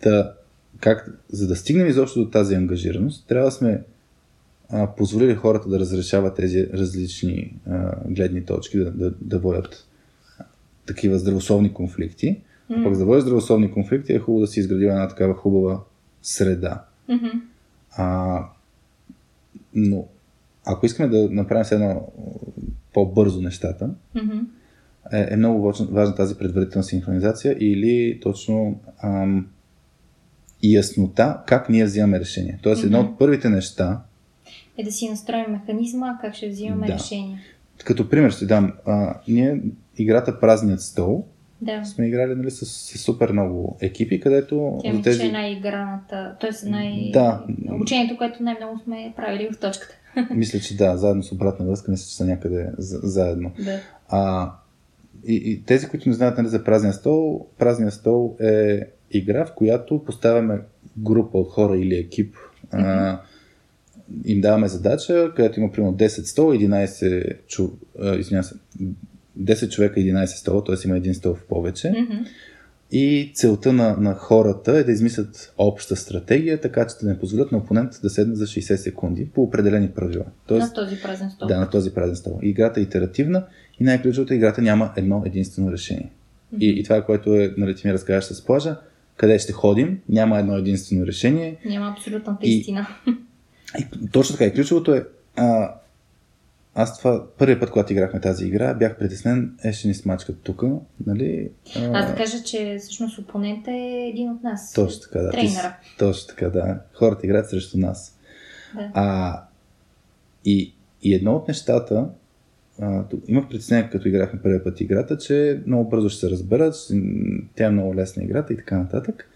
[0.00, 0.32] Та,
[0.80, 3.82] как, за да стигнем изобщо до тази ангажираност, трябва да сме
[4.68, 9.86] а, позволили хората да разрешават тези различни а, гледни точки, да, да, да водят
[10.86, 12.40] такива здравословни конфликти.
[12.70, 15.80] А пък за да водиш здравословни конфликти е хубаво да си изградила една такава хубава
[16.22, 16.84] среда.
[17.08, 17.28] Мгм.
[17.96, 18.38] А,
[19.74, 20.06] но
[20.66, 22.12] ако искаме да направим все едно
[22.94, 24.38] по-бързо нещата, Мгм.
[25.12, 29.46] Е, е много важна, важна тази предварителна синхронизация или точно ам,
[30.62, 32.58] яснота как ние взимаме решение.
[32.62, 33.10] Тоест, едно Мгм.
[33.12, 34.00] от първите неща,
[34.78, 36.92] Е да си настроим механизма, как ще взимаме Да.
[36.92, 37.38] решение.
[37.84, 39.60] като пример ще дам, а, ние
[39.98, 41.24] играта Празният стол
[41.60, 41.84] Да.
[41.84, 45.20] сме играли нали, с, с супер много екипи, където Тя ми тези...
[45.20, 46.68] че е най-играната, т.е.
[46.68, 47.10] най...
[47.12, 47.44] Да.
[47.70, 49.94] Обучението, което най-много сме правили в точката.
[50.30, 53.52] Мисля, че да, заедно с обратна връзка, мисля, че са някъде за, заедно.
[53.64, 53.80] Да.
[54.08, 54.52] А,
[55.26, 59.54] и, и тези, които не знаят нали, за празния стол, празния стол е игра, в
[59.54, 60.60] която поставяме
[60.98, 62.36] група от хора или екип.
[62.70, 63.20] А,
[64.24, 67.68] им даваме задача, където има примерно 10 стола, 11 чу,
[68.22, 68.54] се,
[69.40, 70.74] 10 човека, 11 стола, т.е.
[70.84, 71.90] има един стол в повече.
[71.90, 72.24] Мгм.
[72.90, 77.52] И целта на, на хората е да измислят обща стратегия, така че да не позволят
[77.52, 80.24] на опонент да седне за 60 секунди по определени правила.
[80.50, 81.48] На този празен стол.
[81.48, 82.38] Да, на този празен стол.
[82.42, 83.46] Играта е итеративна
[83.80, 86.10] и най-ключовото играта няма едно единствено решение.
[86.60, 88.76] И, и това, което е, нали, ти ми разказваш с плажа,
[89.16, 91.56] къде ще ходим, няма едно единствено решение.
[91.64, 92.86] Няма абсолютната И- истина.
[93.78, 94.44] И точно така.
[94.44, 95.04] И ключовото е,
[95.36, 95.74] а,
[96.74, 100.62] аз това, първият път, когато играхме тази игра, бях притеснен, е, ще ни смачкат тук,
[101.06, 101.50] нали?
[101.76, 104.72] А, Аз да кажа, че всъщност опонента е един от нас.
[104.72, 105.30] Точно така, да.
[105.30, 105.76] Ти Трейнера.
[105.98, 106.80] Точно така, да.
[106.94, 108.18] Хората играят срещу нас.
[108.74, 108.90] Да.
[108.94, 109.40] А,
[110.44, 112.08] и, и едно от нещата,
[112.80, 116.74] а, имах притеснение, като играхме първия път играта, че много бързо ще се разберат,
[117.56, 119.30] тя е много лесна играта и така нататък.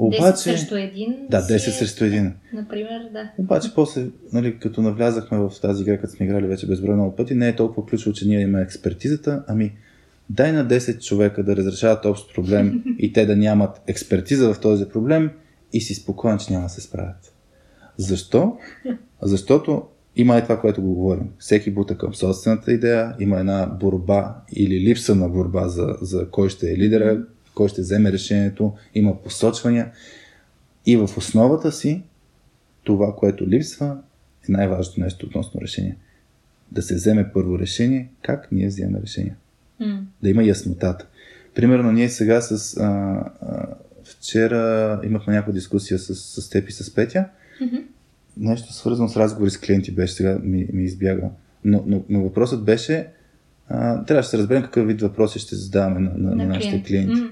[0.00, 1.16] 10 Обаче, срещу един.
[1.30, 2.32] да, си 10 е- срещу един.
[2.52, 3.30] Например, да.
[3.38, 7.34] Обаче после, нали, като навлязахме в тази игра, като сме играли вече безброй много пъти,
[7.34, 9.72] не е толкова ключово, че ние имаме експертизата, ами
[10.30, 14.88] дай на 10 човека да разрешават общ проблем и те да нямат експертиза в този
[14.88, 15.30] проблем
[15.72, 17.34] и си спокоен, че няма да се справят.
[17.98, 18.56] Защо?
[19.22, 19.82] Защото
[20.16, 21.28] има и това, което го говорим.
[21.38, 26.48] Всеки бута към собствената идея, има една борба или липса на борба за, за кой
[26.48, 27.22] ще е лидера,
[27.54, 29.92] кой ще вземе решението, има посочвания.
[30.86, 32.02] И в основата си
[32.84, 33.98] това, което липсва,
[34.48, 35.96] е най-важното нещо относно решение.
[36.72, 39.36] Да се вземе първо решение, как ние вземем решение.
[39.80, 40.06] М.
[40.22, 41.06] Да има яснотата.
[41.54, 42.76] Примерно ние сега с...
[42.76, 42.84] А,
[43.40, 43.66] а,
[44.04, 47.28] вчера имахме някаква дискусия с, с теб и с Петя
[47.60, 47.76] Мгм.
[48.36, 51.28] Нещо свързано с разговори с клиенти беше, сега ми, ми избяга.
[51.64, 53.06] Но, но, но въпросът беше,
[53.68, 56.82] а, трябваше да се разберем какъв вид въпроси ще задаваме на, на, на, на нашите
[56.82, 57.14] клиенти.
[57.14, 57.30] Mm.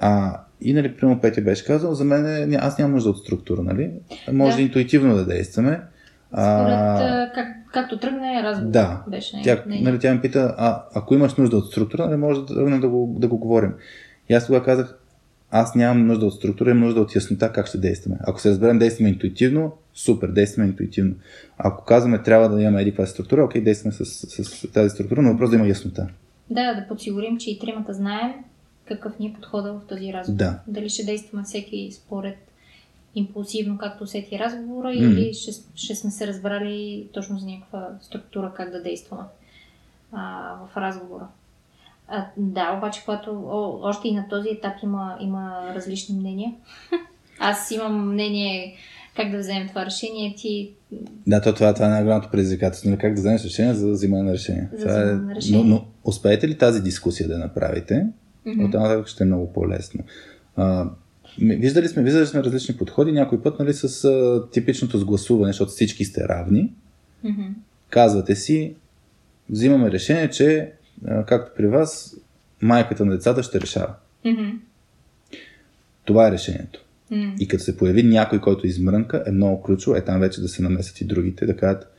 [0.00, 3.90] А, и, нали, примерно Петя беше казал, за мен аз нямам нужда от структура, нали?
[4.32, 4.62] Може да.
[4.62, 5.80] интуитивно да действаме.
[6.28, 8.72] Според а, как, както тръгне разговор.
[8.72, 9.04] Да.
[9.08, 12.40] Беше, тя, не, нали, тя ми пита, а, ако имаш нужда от структура, нали, може
[12.40, 13.72] да тръгнем да го, да го говорим.
[14.28, 14.98] И аз тогава казах,
[15.50, 18.16] аз нямам нужда от структура, имам нужда от яснота как ще действаме.
[18.20, 19.72] Ако се разберем, действаме интуитивно,
[20.04, 21.14] супер, действаме интуитивно.
[21.58, 25.22] Ако казваме, трябва да имаме еди каква структура, окей, действаме с, с, с тази структура,
[25.22, 26.08] но въпрос да има яснота.
[26.50, 28.32] Да, да подсигурим, че и тримата знаем
[28.94, 30.38] какъв ни е подхода в този разговор.
[30.38, 30.60] Да.
[30.66, 32.36] Дали ще действаме всеки според
[33.14, 34.92] импулсивно, както усети разговора, mm.
[34.92, 39.22] или ще, ще сме се разбрали точно за някаква структура как да действаме
[40.12, 41.26] а, в разговора.
[42.08, 46.54] А, да, обаче, когато о, още и на този етап има, има различни мнения.
[47.38, 48.76] Аз имам мнение
[49.16, 50.34] как да вземем това решение.
[50.38, 50.72] Ти...
[51.26, 52.98] Да, то, това, това е най-голямото предизвикателство.
[53.00, 54.68] Как да вземеш решение за взимане на решение.
[54.72, 55.04] За това е...
[55.04, 55.64] на решение.
[55.64, 58.06] Но, но успеете ли тази дискусия да направите?
[58.46, 58.68] Mm-hmm.
[58.68, 60.04] Оттам нататък ще е много по-лесно.
[60.56, 60.90] А,
[61.38, 66.04] виждали сме, виждали сме различни подходи, някой път нали, с а, типичното сгласуване, защото всички
[66.04, 66.72] сте равни.
[67.24, 67.52] Mm-hmm.
[67.90, 68.74] Казвате си,
[69.50, 70.72] взимаме решение, че
[71.26, 72.16] както при вас,
[72.62, 73.94] майката на децата ще решава.
[74.26, 74.58] Mm-hmm.
[76.04, 76.84] Това е решението.
[77.12, 77.38] Mm.
[77.38, 80.62] И като се появи някой, който измрънка, е много ключово, е там вече да се
[80.62, 81.92] намесят и другите, да кажат,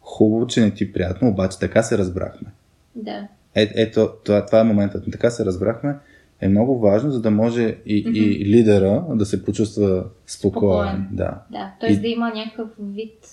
[0.00, 2.48] хубаво, че не ти е приятно, обаче така се разбрахме.
[2.94, 3.28] Да.
[3.54, 5.04] Е, ето, това, това е моментът.
[5.12, 5.96] Така се разбрахме.
[6.40, 8.12] Е много важно, за да може и, mm-hmm.
[8.12, 10.86] и лидера да се почувства спокоен.
[10.86, 11.08] спокоен.
[11.12, 11.42] Да.
[11.50, 11.72] да.
[11.80, 12.00] Тоест и...
[12.00, 13.26] да има някакъв вид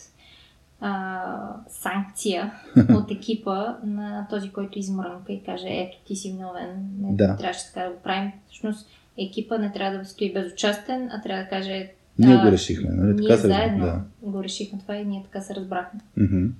[0.79, 1.23] а,
[1.69, 2.53] санкция
[2.89, 7.37] от екипа на този, който измрънка и каже, ето ти си виновен, не да.
[7.37, 8.31] трябваше така да го правим.
[8.47, 13.13] Всъщност екипа не трябва да стои безучастен, а трябва да каже ние го решихме, нали?
[13.13, 14.01] Ние така заедно да.
[14.21, 15.99] го решихме това и ние така се разбрахме.
[16.17, 16.51] Mm-hmm.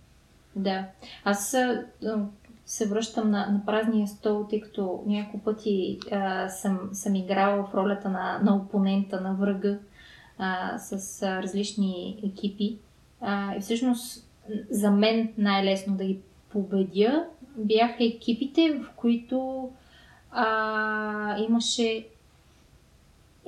[0.56, 0.86] Да.
[1.24, 1.56] Аз
[2.66, 7.76] се връщам на, на празния стол, тъй като няколко пъти а, съм, съм играла в
[7.76, 9.78] ролята на, на опонента, на врага
[10.38, 12.78] а, с а, различни екипи.
[13.22, 14.28] А, и всъщност
[14.70, 17.26] за мен най-лесно да ги победя
[17.58, 19.70] бяха екипите, в които
[20.32, 22.08] а, имаше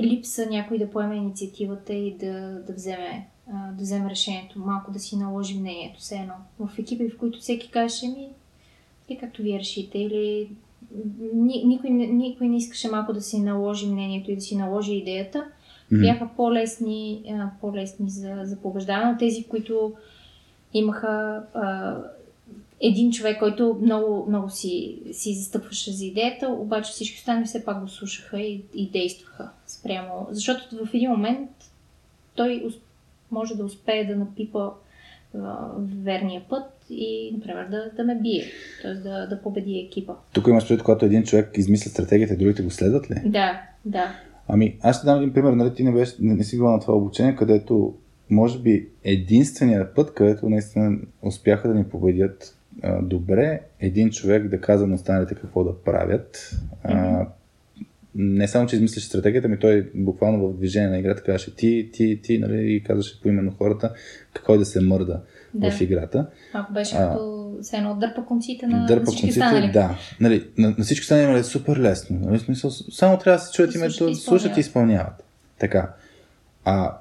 [0.01, 5.17] липса някой да поеме инициативата и да, да, вземе, да вземе решението, малко да си
[5.17, 6.33] наложи мнението, все едно.
[6.59, 8.29] В екипи, в които всеки каже ми,
[9.09, 10.49] и както вие решите, или
[11.33, 15.37] никой, никой не искаше малко да си наложи мнението и да си наложи идеята,
[15.91, 16.01] mm-hmm.
[16.01, 19.93] бяха по-лесни, по-лесни за, за побеждаване от тези, които
[20.73, 21.97] имаха а,
[22.81, 27.81] един човек, който много, много си, си застъпваше за идеята, обаче всички останали все пак
[27.81, 30.27] го слушаха и, и действаха спрямо.
[30.31, 31.49] Защото в един момент
[32.35, 32.67] той
[33.31, 34.69] може да успее да напипа
[36.03, 38.45] верния път и, например, да, да ме бие,
[38.81, 38.93] т.е.
[38.93, 40.13] Да, да победи екипа.
[40.33, 43.15] Тук имаш предвид, когато един човек измисля стратегията, другите го следват ли?
[43.25, 44.15] Да, да.
[44.47, 46.79] Ами, аз ще дам един пример, нали, ти не, беше, не, не си била на
[46.79, 47.93] това обучение, където
[48.29, 54.61] може би единственият път, където наистина успяха да ни победят а, добре, един човек да
[54.61, 56.51] каза на останалите какво да правят.
[56.83, 57.25] А,
[58.15, 62.19] не само, че измисляше стратегията, ми той буквално в движение на играта казваше ти, ти,
[62.23, 63.93] ти, нали, и казваше поименно хората
[64.33, 65.21] какво да се мърда
[65.53, 65.71] да.
[65.71, 66.27] в играта.
[66.53, 69.71] Ако беше а, като се едно дърпа конците на, дърпа на всички конците, останали.
[69.71, 72.19] Да, нали, на, на всички останали нали, е супер лесно.
[72.19, 75.23] Нали, смисъл, само трябва да се чуят името, слушат и изпълняват.
[75.59, 75.93] Така.
[76.65, 76.97] А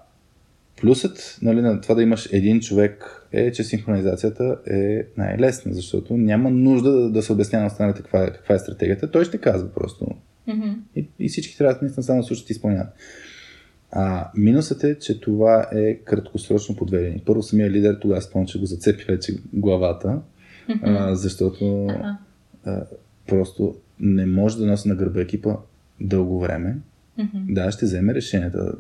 [0.81, 6.51] плюсът нали, на това да имаш един човек е, че синхронизацията е най-лесна, защото няма
[6.51, 9.11] нужда да, да се обяснява на останалите каква, е, каква е стратегията.
[9.11, 10.07] Той ще казва просто.
[10.49, 10.77] Mm-hmm.
[10.97, 12.89] И, и всички трябва наистина само да слушат и изпълняват.
[13.91, 17.23] А, минусът е, че това е краткосрочно подведение.
[17.27, 20.21] Първо самия лидер тогава спомня, че го зацепи вече главата,
[20.69, 20.81] mm-hmm.
[20.83, 22.17] а, защото uh-huh.
[22.65, 22.83] а,
[23.27, 25.57] просто не може да носи на гърба екипа
[26.01, 26.77] дълго време.
[27.19, 27.55] Mm-hmm.
[27.55, 28.73] Да, ще вземе решенията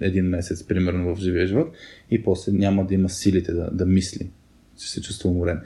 [0.00, 1.74] един месец, примерно в живия живот,
[2.10, 4.30] и после няма да има силите да, да мисли,
[4.76, 5.60] че се чувства уморен.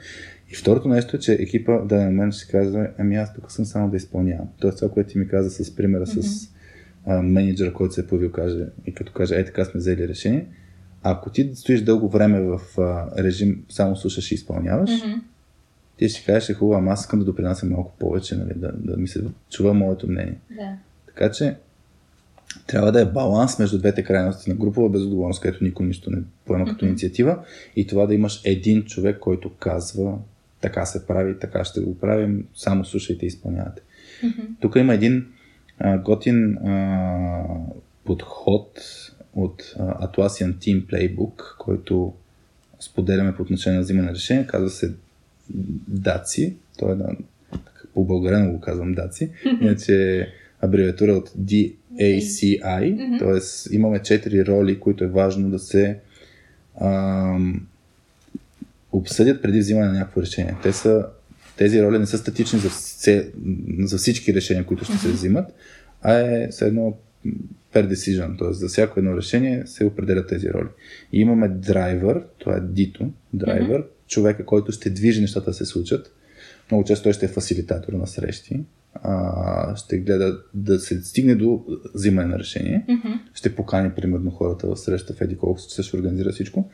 [0.51, 3.65] И второто нещо е, че екипа в даден момент ще казва, ами аз тук съм
[3.65, 4.47] само да изпълнявам.
[4.59, 6.21] Тоест това, което ти ми каза с примера mm-hmm.
[6.21, 6.49] с
[7.05, 10.47] а, менеджера, който се е появил каже, и като каже, е така сме взели решение,
[11.03, 15.21] ако ти стоиш дълго време в а, режим, само слушаш и изпълняваш, mm-hmm.
[15.97, 18.97] ти ще кажеш, е хубаво, ама аз искам да допринася малко повече, нали, да, да
[18.97, 20.37] ми се чува моето мнение.
[20.49, 20.77] Да.
[21.07, 21.55] Така че
[22.67, 26.65] трябва да е баланс между двете крайности на групова безотговорност, където никой нищо не поема
[26.65, 27.39] като инициатива
[27.75, 30.17] и това да имаш един човек, който казва
[30.61, 33.81] така се прави, така ще го правим, само слушайте и изпълнявате.
[34.23, 34.47] Mm-hmm.
[34.59, 35.25] Тук има един
[35.79, 37.43] а, готин а,
[38.05, 38.81] подход
[39.33, 42.13] от а, Atlassian Team Playbook, който
[42.79, 44.47] споделяме по отношение на взимане на решение.
[44.47, 44.93] Казва се
[45.91, 46.53] DACI.
[46.79, 47.15] Той е на,
[47.93, 49.31] по българено го казвам DACI.
[49.61, 50.27] Иначе
[50.61, 51.31] абревиатура от
[51.99, 52.61] DACI.
[52.61, 53.19] Mm-hmm.
[53.19, 55.97] Тоест имаме четири роли, които е важно да се
[56.81, 57.67] ам,
[58.91, 60.55] обсъдят преди взимане на някакво решение.
[60.63, 61.05] Те са,
[61.57, 63.31] тези роли не са статични за, все,
[63.79, 65.45] за всички решения, които ще се взимат,
[66.01, 66.97] а е все едно
[67.73, 68.53] per decision, т.е.
[68.53, 70.67] за всяко едно решение се определят тези роли.
[71.13, 74.07] И имаме драйвер, това е дито, драйвер, mm-hmm.
[74.07, 76.11] човека, който ще движи нещата да се случат.
[76.71, 78.59] Много често той ще е фасилитатор на срещи,
[79.03, 83.19] а, ще гледа да се стигне до взимане на решение, mm-hmm.
[83.33, 86.69] ще покани примерно хората в среща в еди колко се ще организира всичко.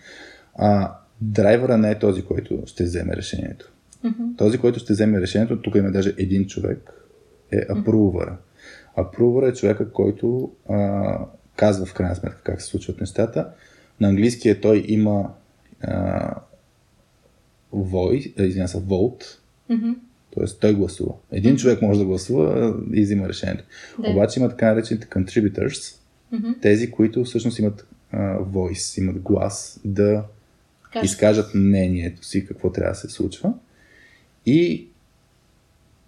[0.56, 3.72] А, драйвера не е този, който ще вземе решението.
[4.06, 4.38] Mm-hmm.
[4.38, 6.94] Този, който ще вземе решението, тук има даже един човек,
[7.52, 8.38] е апрувъра.
[8.98, 11.18] Approver е човека, който а,
[11.56, 13.50] казва в крайна сметка как се случват нещата.
[14.00, 15.34] На английски е той има
[15.82, 16.36] а,
[17.74, 19.24] voice, извиня се, vote,
[19.72, 19.96] mm-hmm.
[20.36, 20.46] т.е.
[20.60, 21.14] той гласува.
[21.32, 21.60] Един mm-hmm.
[21.60, 23.64] човек може да гласува и взима решението.
[24.00, 24.10] Да.
[24.10, 25.96] Обаче има така наречените contributors,
[26.34, 26.62] mm-hmm.
[26.62, 30.24] тези, които всъщност имат а, voice, имат глас да
[30.94, 31.06] Кажа.
[31.06, 33.54] изкажат мнението си какво трябва да се случва.
[34.46, 34.88] И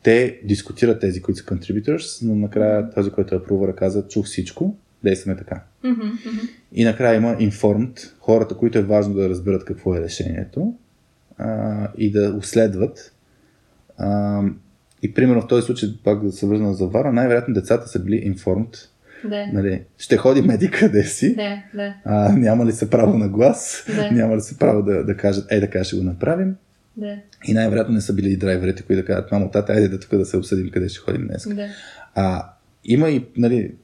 [0.04, 4.76] те дискутират тези, които са contributors, но накрая този, който е апрувър, каза, чух всичко,
[5.04, 5.64] действаме така.
[5.84, 6.50] Mm-hmm, mm-hmm.
[6.72, 10.76] И накрая има informed, хората, които е важно да разберат какво е решението
[11.38, 13.14] а, и да уследват.
[13.98, 14.42] А,
[15.02, 18.34] и примерно в този случай, пак да се върна за Вара, най-вероятно децата са били
[18.36, 18.78] informed.
[19.30, 19.48] Да.
[19.54, 21.96] Нали, ще ходи меди къде си, да, да.
[22.06, 24.12] А, няма ли се право на глас, да.
[24.12, 26.56] няма ли се право да, да кажат, ей така ще го направим.
[26.98, 27.18] Да.
[27.48, 30.18] И най-вероятно не са били и драйверите, които да кажат, мамо, тата, айде да тук
[30.18, 31.48] да се обсъдим къде ще ходим днес.
[31.48, 31.68] Да.
[32.16, 32.50] А,
[32.84, 33.76] има и, нали,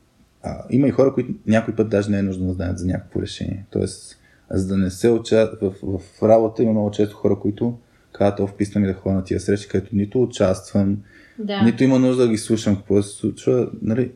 [0.43, 3.22] а, има и хора, които някой път даже не е нужно да знаят за някакво
[3.22, 3.65] решение.
[3.69, 4.17] Тоест,
[4.52, 5.52] за да не се уча...
[5.62, 7.78] в, в, в работа има много често хора, които
[8.19, 10.97] казват, вписвам ми да ходя на тия срещи, където нито участвам,
[11.39, 11.62] да.
[11.62, 13.69] нито има нужда да ги слушам какво се случва.
[13.82, 14.12] Нали,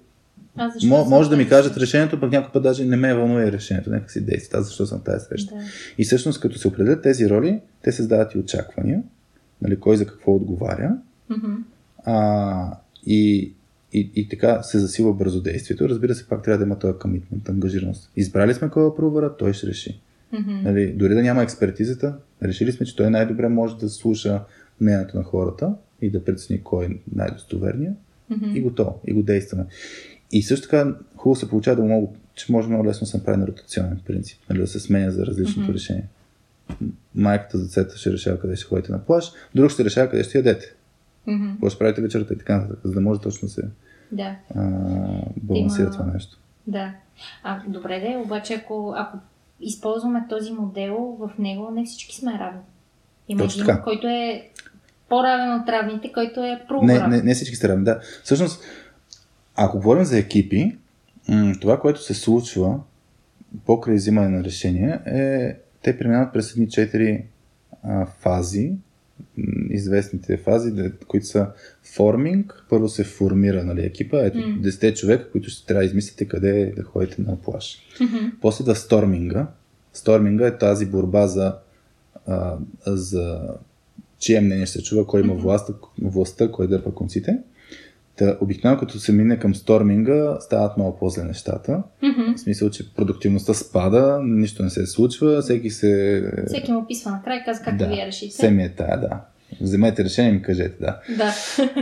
[0.57, 3.51] а защо М- може да ми кажат решението, пък някой път даже не ме вълнува
[3.51, 5.55] решението, нека си действа, аз защо съм тази среща.
[5.55, 5.61] Да.
[5.97, 9.03] И всъщност, като се определят тези роли, те създават и очаквания,
[9.61, 10.91] нали, кой за какво отговаря.
[11.31, 11.57] Mm-hmm.
[12.05, 13.53] А, и,
[13.93, 15.89] и, и така се засилва бързо действието.
[15.89, 18.11] Разбира се, пак трябва да има този комитмент, ангажираност.
[18.15, 19.99] Избрали сме кой провара, той ще реши.
[20.33, 20.61] Mm-hmm.
[20.63, 24.41] Нали, дори да няма експертизата, решили сме, че той най-добре може да слуша
[24.81, 27.93] мнението на хората и да прецени кой е най-достоверния.
[28.31, 28.53] Mm-hmm.
[28.53, 29.65] И готово, и го действаме.
[30.31, 33.37] И също така хубаво се получава да много, че може много лесно да се направи
[33.37, 35.73] на ротационен принцип, нали, да се сменя за различното mm-hmm.
[35.73, 36.07] решение.
[37.15, 40.37] Майката за децата ще решава къде ще ходите на плаж, друг ще решава къде ще
[40.37, 40.75] ядете.
[41.27, 41.51] Mm-hmm.
[41.51, 43.63] Какво ще правите вечерта и така нататък, за да може точно да се
[44.11, 44.35] да.
[44.55, 44.61] а,
[45.41, 45.91] балансира Има...
[45.91, 46.37] това нещо.
[46.67, 46.93] Да.
[47.43, 49.17] А, добре де, обаче ако, ако
[49.59, 52.61] използваме този модел, в него не всички сме равни.
[53.27, 53.83] Има Точно един, така.
[53.83, 54.49] който е
[55.09, 57.99] по-равен от равните, който е про Не, не, не всички сте равни, да.
[58.23, 58.63] Всъщност,
[59.55, 60.77] ако говорим за екипи,
[61.61, 62.79] това, което се случва
[63.65, 67.25] покрай взимане на решения е, те преминават през едни четири
[67.83, 68.71] а, фази,
[69.69, 71.47] известните фази, които са
[71.95, 74.43] форминг, първо се формира нали, екипа, ето М.
[74.43, 77.77] 10 човека, които ще трябва да измислите къде да ходите на плаж.
[78.01, 78.17] Мгм.
[78.41, 79.47] После да сторминга.
[79.93, 81.55] Сторминга е тази борба за,
[82.27, 83.39] а, за
[84.19, 87.39] чие мнение ще се чува, кой има властта, властта кой дърпа конците.
[88.17, 91.83] Та, обикновено като се мине към сторминга, стават много по-зле нещата.
[92.03, 92.33] Мгм.
[92.35, 96.23] В смисъл, че продуктивността спада, нищо не се случва, всеки се...
[96.47, 98.51] Всеки му описва накрая и казва как да, вие решите.
[98.51, 99.21] Ми е тая, да.
[99.61, 100.99] Вземете решение и ми кажете, да.
[101.17, 101.33] Да.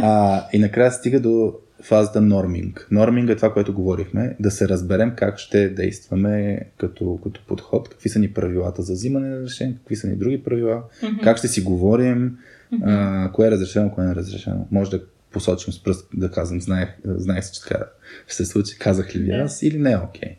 [0.01, 2.87] А, и накрая стига до фазата норминг.
[2.91, 8.09] Норминг е това, което говорихме, да се разберем как ще действаме като, като подход, какви
[8.09, 11.17] са ни правилата за взимане на решение, какви са ни други правила, Мгм.
[11.23, 12.37] как ще си говорим,
[12.71, 12.83] Мгм.
[12.89, 14.67] а, кое е разрешено, кое не е разрешено.
[14.71, 17.85] Може да посочим с пръст, да казвам, знаех, знаех се, че така
[18.27, 20.35] ще се случи, казах ли ви аз или не е окей.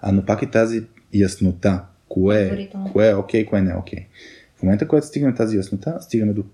[0.00, 4.06] А, но пак и тази яснота, кое, е- кое е окей, кое не е окей.
[4.56, 6.44] В момента, когато стигнем тази яснота, стигаме до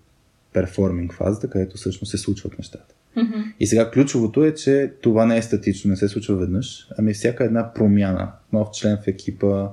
[0.52, 2.94] перформинг фазата, където всъщност се случват нещата.
[3.16, 3.40] Мгм.
[3.60, 7.44] И сега ключовото е, че това не е статично, не се случва веднъж, ами всяка
[7.44, 9.68] една промяна, нов член в екипа,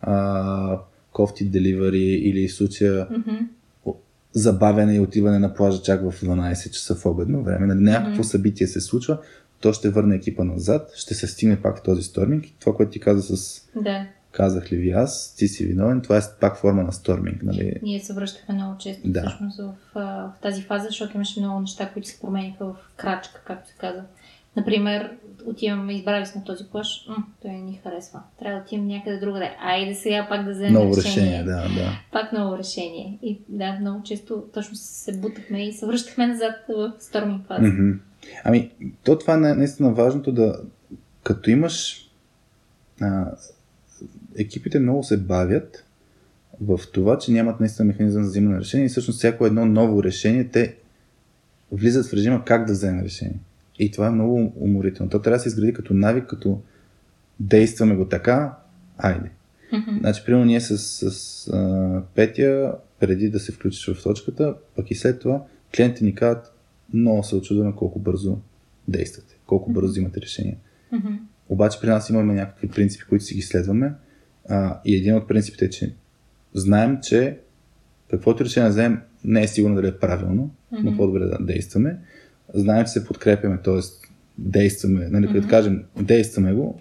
[0.00, 0.78] а,
[1.12, 3.36] кофти деливари или в случая Мгм.
[4.36, 8.22] Забавяне и отиване на плажа чак в 12 часа в обедно време, нали, някакво Мгм.
[8.22, 9.18] събитие се случва,
[9.60, 12.44] то ще върне екипа назад, ще се стигне пак в този сторминг.
[12.60, 14.06] Това, което ти каза с Да.
[14.32, 17.42] казах ли ви аз, ти си виновен, това е пак форма на сторминг.
[17.42, 17.72] Нали?
[17.82, 19.20] Ние се връщахме много често Да.
[19.20, 23.68] всъщност в, в тази фаза, защото имаше много неща, които се промениха в крачка, както
[23.68, 24.02] се казва.
[24.56, 25.10] Например,
[25.46, 28.20] отиваме, избрали сме този плаш, м- той не ни харесва.
[28.38, 29.50] Трябва да отидем някъде другаде.
[29.60, 31.16] Айде сега пак да вземем Ново решение.
[31.16, 31.92] решение, да, да.
[32.12, 33.18] Пак ново решение.
[33.22, 37.62] И да, много често точно се бутахме и се връщахме назад в сторминг фаза.
[37.62, 37.90] Мгм.
[38.44, 38.70] Ами,
[39.04, 40.60] то това е на- наистина важното да,
[41.22, 42.06] като имаш
[43.00, 43.30] а,
[44.38, 45.84] екипите много се бавят
[46.60, 50.02] в това, че нямат наистина механизъм за взимане на решение и всъщност всяко едно ново
[50.02, 50.76] решение те
[51.72, 53.38] влизат в режима как да вземе решение.
[53.78, 55.10] И това е много уморително.
[55.10, 56.60] То трябва да се изгради като навик, като
[57.40, 58.56] действаме го така,
[58.98, 59.30] айде.
[59.72, 59.98] Мгм.
[60.00, 64.94] Значи, примерно ние с, с а, Петя, преди да се включиш в точката, пък и
[64.94, 65.42] след това,
[65.76, 66.52] клиентите ни казват,
[66.94, 68.38] много се очудваме колко бързо
[68.88, 70.56] действате, колко бързо взимате решения.
[70.92, 71.14] Мгм.
[71.48, 73.94] Обаче при нас имаме някакви принципи, които си ги следваме.
[74.48, 75.94] А, и един от принципите е, че
[76.54, 77.38] знаем, че
[78.10, 80.96] каквото решение да вземем не е сигурно дали е правилно, но Мгм.
[80.96, 81.98] по-добре да действаме.
[82.56, 83.80] Знаем, че се подкрепяме, т.е.
[84.38, 85.08] действаме.
[85.08, 85.48] Нали, като Мгм.
[85.48, 86.80] кажем действаме го,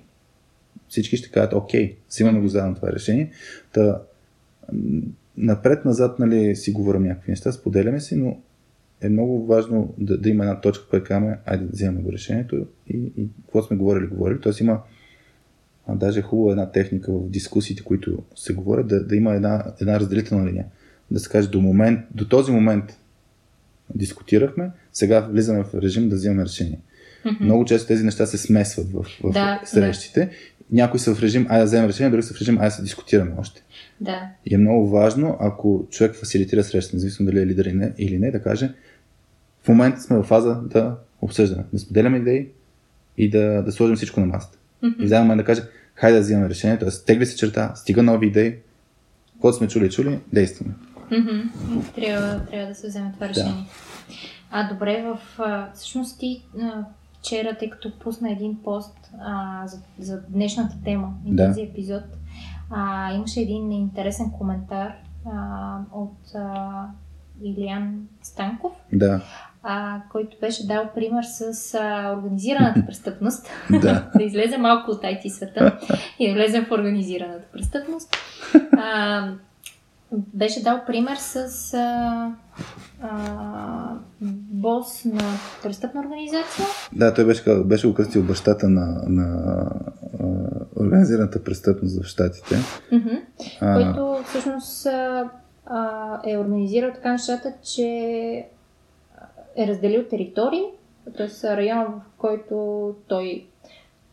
[0.89, 3.32] всички ще кажат, окей, взимаме го заедно това решение.
[3.73, 4.01] Та,
[5.38, 8.38] напред-назад нали, си говорим някакви неща, споделяме си, но
[9.01, 12.67] е много важно да, да има една точка, която казваме, айде да вземем го решението
[12.88, 14.41] и, и какво сме говорили, говорили.
[14.41, 14.82] Тоест има
[15.88, 19.73] а, даже е хубава една техника в дискусиите, които се говорят, да, да има една,
[19.82, 20.65] една разделителна линия.
[21.11, 22.99] Да се каже до, момент, до този момент
[23.95, 26.79] дискутирахме, сега влизаме в режим да взимаме решение.
[27.39, 30.29] Много често тези неща се смесват в, в Да, срещите.
[30.71, 32.81] Някои са в режим, ай да вземем решение, други са в режим, ай да се
[32.81, 33.63] дискутираме още.
[34.01, 34.29] Да.
[34.45, 38.19] И е много важно, ако човек фасилитира среща, независимо дали е лидер или не, или
[38.19, 38.73] не, да каже,
[39.63, 42.47] в момента сме в фаза да обсъждаме, да споделяме идеи
[43.17, 44.57] и да, да сложим всичко на масата.
[44.83, 45.61] И в даден момент да каже,
[45.95, 46.89] хайде да взимаме решение, т.е.
[47.05, 48.55] тегли се черта, стига нови идеи,
[49.33, 50.73] каквото сме чули, чули, действаме.
[51.95, 53.66] Трябва, трябва да се вземе това решение.
[54.51, 56.84] А добре, в, а, всъщност ти а,
[57.20, 61.47] вчера, тъй като пусна един пост а, за, за днешната тема и Да.
[61.47, 62.03] този епизод,
[62.72, 64.93] а, имаше един интересен коментар
[65.34, 66.86] а, от а,
[67.43, 69.22] Илиан Станков, Да,
[69.64, 73.47] а, който беше дал пример с а, организираната престъпност.
[73.70, 74.10] да.
[74.16, 75.80] да излезе малко от IT света
[76.20, 78.16] и да влезем в организираната престъпност.
[78.78, 79.30] А,
[80.12, 82.32] беше дал пример с а,
[83.01, 83.97] а,
[84.51, 85.24] бос на
[85.64, 86.66] престъпна организация.
[86.93, 89.26] Да, той беше, беше окръстил бащата на, на
[90.20, 90.26] а,
[90.76, 92.56] организираната престъпност в Штатите.
[92.91, 93.16] Мгм.
[93.62, 95.30] А, който всъщност а,
[96.26, 97.88] е организирал така нещата, че
[99.58, 100.64] е разделил територии,
[101.18, 101.58] т.е.
[101.58, 103.45] района, в който той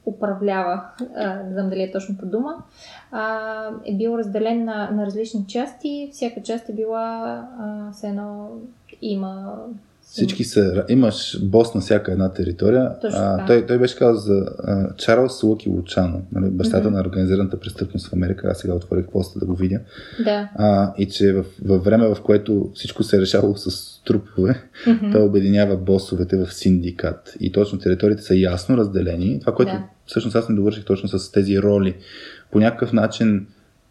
[0.07, 0.83] управлява,
[1.17, 2.55] а, не знам дали е точната дума,
[3.13, 3.49] а,
[3.87, 6.11] е бил разделен на, на различни части.
[6.13, 7.23] Всяка част е била
[7.61, 8.49] а, все едно
[9.03, 9.55] има...
[10.05, 13.01] Всички са, имаш бос на всяка една територия.
[13.01, 16.95] Точно А, той, той беше казал за а, Чарлз Луки Лучано, нали, бащата Мгм.
[16.97, 18.49] на организираната престъпност в Америка.
[18.51, 19.81] Аз сега отворих поста да го видя.
[20.25, 20.49] Да.
[20.57, 25.11] А, и че в, във време, в което всичко се е решавало с трупове, Мгм.
[25.13, 27.35] той обединява босовете в синдикат.
[27.41, 29.41] И точно териториите са ясно разделени.
[29.41, 29.83] Това, което Да.
[30.13, 31.95] Всъщност аз не довърших точно с тези роли.
[32.51, 33.47] По някакъв начин,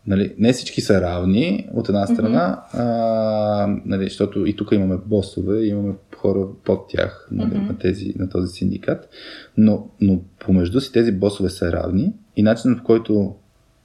[0.07, 2.85] нали, не всички са равни от една страна, а,
[3.85, 7.67] нали, защото и тук имаме босове, имаме хора под тях нали, Мгм.
[7.67, 9.09] на, тези, на този синдикат,
[9.57, 13.35] но, но помежду си тези босове са равни и начинът по който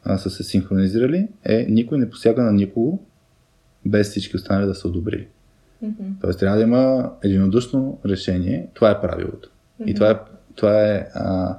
[0.04, 3.02] а, са се синхронизирали е никой не посяга на никого
[3.86, 5.26] без всички останали да са одобрили.
[5.82, 6.04] Мгм.
[6.20, 8.68] Тоест трябва да има единодушно решение.
[8.74, 9.50] Това е правилото.
[9.80, 9.94] И Мгм.
[9.94, 10.16] това е,
[10.54, 11.58] това е а,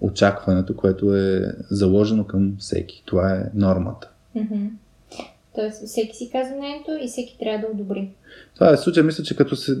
[0.00, 3.02] очакването, което е заложено към всеки.
[3.06, 4.10] Това е нормата.
[4.34, 4.66] Мгм.
[5.54, 8.10] Тоест всеки си казва мнението и всеки трябва да одобри.
[8.54, 9.72] Това е случай, мисля, че като се,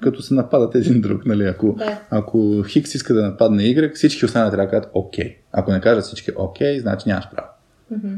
[0.00, 1.44] като се нападат един друг, нали?
[1.44, 2.02] Ако, Да.
[2.10, 5.36] ако Хикс иска да нападне Y, всички останали трябва да кажат окей.
[5.52, 7.48] Ако не кажат всички окей, значи нямаш право.
[7.90, 8.14] Мгм.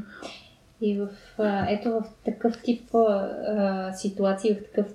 [0.81, 1.09] И в,
[1.69, 4.93] ето в такъв тип а, ситуации, в такъв,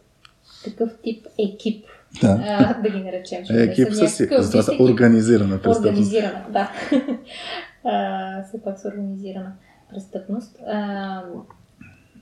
[0.63, 1.85] такъв тип екип,
[2.21, 2.39] Да.
[2.47, 3.43] а, да ги наречем.
[3.49, 4.27] Е, екип са си.
[4.31, 5.79] Затова са организирана престъпност.
[5.79, 6.71] Организирана, да.
[7.89, 9.51] а, все пак са организирана
[9.89, 10.57] престъпност.
[10.67, 11.23] А,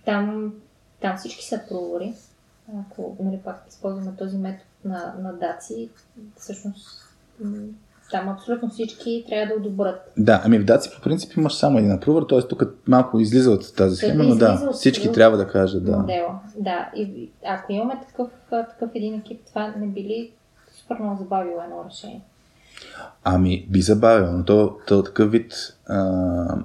[0.05, 0.53] там,
[1.01, 2.13] там всички са провори.
[2.79, 5.89] Ако нали, пак използваме този метод на, на даци,
[6.35, 7.07] всъщност
[8.11, 10.11] там абсолютно всички трябва да одобрят.
[10.17, 12.41] Да, ами в Даци по принцип имаш само един апрувър, т.е.
[12.41, 15.97] тук малко излиза от тази схема, но да, всички трябва да кажат да.
[15.97, 16.39] модела.
[16.57, 20.31] Да, и ако имаме такъв, такъв един екип, това не би ли
[20.73, 22.21] супер много забавило едно решение?
[23.23, 25.53] Ами, би забавил, но то, то такъв вид
[25.87, 26.57] а,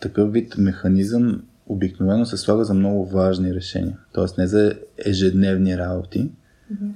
[0.00, 3.98] такъв вид механизъм обикновено се слага за много важни решения.
[4.12, 4.74] Тоест не за
[5.06, 6.30] ежедневни работи,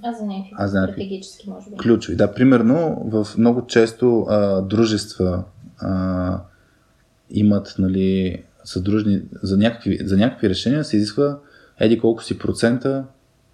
[0.02, 1.76] А за някакви а за стратегически, може би.
[1.76, 2.16] Ключови.
[2.16, 5.44] Да, примерно в много често а, дружества
[5.78, 6.40] а,
[7.30, 11.38] имат нали, съдружни, за някакви, за някакви решения се изисква
[11.80, 13.04] еди колко си процента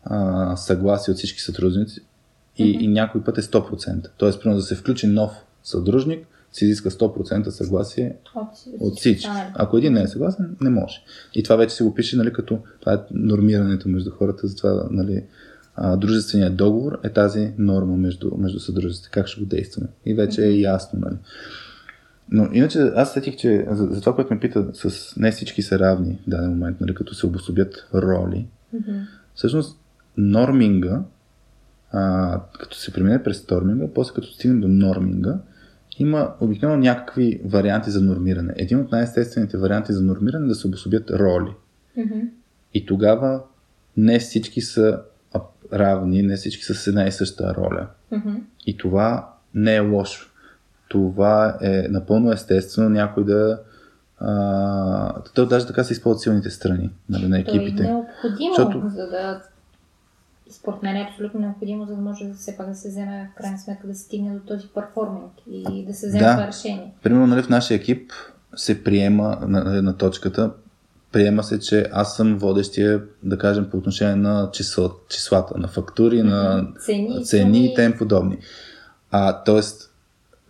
[0.05, 2.01] а, съгласие от всички сътрудници
[2.59, 2.81] и, mm-hmm.
[2.81, 4.09] и някой път е 100%.
[4.17, 8.49] Тоест, примерно да се включи нов съдружник, се изиска 100% съгласие от,
[8.81, 9.29] от всички.
[9.55, 11.03] Ако един не е съгласен, не може.
[11.35, 15.25] И това вече се го пише, нали, като това е нормирането между хората, затова нали,
[15.77, 19.87] а, дружественият договор е тази норма между, между съдружествата, как ще го действаме.
[20.07, 21.01] И вече е ясно.
[21.01, 21.17] Нали.
[22.31, 25.79] Но иначе аз сетих, че за, за това, което ме пита, с не всички са
[25.79, 28.47] равни в даден момент, нали, като се обособят роли.
[28.75, 29.07] Mm-hmm.
[29.35, 29.79] Всъщност,
[30.17, 31.03] норминга,
[31.93, 35.39] а, като се премине през сторминга, после като стигне до норминга,
[35.99, 38.55] има обикновено някакви варианти за нормиране.
[38.57, 41.51] Един от най-естествените варианти за нормиране е да се обособят роли.
[41.99, 42.29] Mm-hmm.
[42.75, 43.43] И тогава
[43.97, 45.01] не всички са
[45.73, 47.87] равни, не всички са с една и съща роля.
[48.13, 48.41] Mm-hmm.
[48.67, 50.31] И това не е лошо.
[50.89, 53.61] Това е напълно естествено някой да
[54.19, 57.83] а, то даже така се използват силните страни нали, на екипите.
[57.83, 58.89] Това е необходимо, Защото...
[58.89, 59.43] за да
[60.51, 63.39] според мен е абсолютно необходимо, за да може да се пак да се вземе в
[63.39, 66.33] крайна сметка да се стигне до този перформинг и да се вземе да.
[66.33, 66.93] това решение.
[67.03, 68.13] Примерно нали, в нашия екип
[68.57, 70.53] се приема на, на, на точката,
[71.13, 76.17] приема се, че аз съм водещия, да кажем, по отношение на числа, числата, на фактури,
[76.17, 76.23] mm-hmm.
[76.23, 78.39] на цени, цени и тем подобни.
[79.11, 79.91] А, тоест,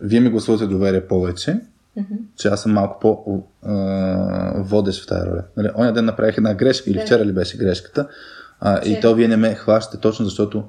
[0.01, 1.59] вие ми гласувате доверие повече,
[1.97, 2.17] mm-hmm.
[2.37, 5.43] че аз съм малко по-водещ в тази роля.
[5.57, 8.07] Нали, оня ден направих една грешка, или вчера ли беше грешката,
[8.59, 10.63] а, и то вие не ме хващате точно защото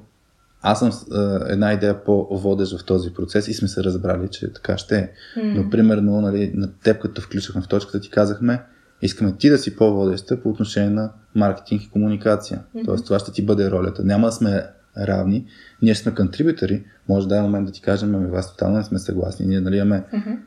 [0.61, 4.77] аз съм а, една идея по-водещ в този процес и сме се разбрали, че така
[4.77, 5.11] ще е.
[5.37, 5.57] Mm.
[5.57, 8.63] Но примерно, нали, на теб, като включихме в точката, ти казахме,
[9.01, 12.59] искаме ти да си по-водеща по отношение на маркетинг и комуникация.
[12.59, 12.85] Mm-hmm.
[12.85, 14.03] Тоест, това ще ти бъде ролята.
[14.03, 14.63] Няма да сме
[14.97, 15.45] равни.
[15.81, 16.83] Ние сме контрибютори.
[17.09, 19.45] Може да е момент да ти кажем, ами вас тотално не сме съгласни.
[19.45, 20.37] Ние нали имаме mm-hmm.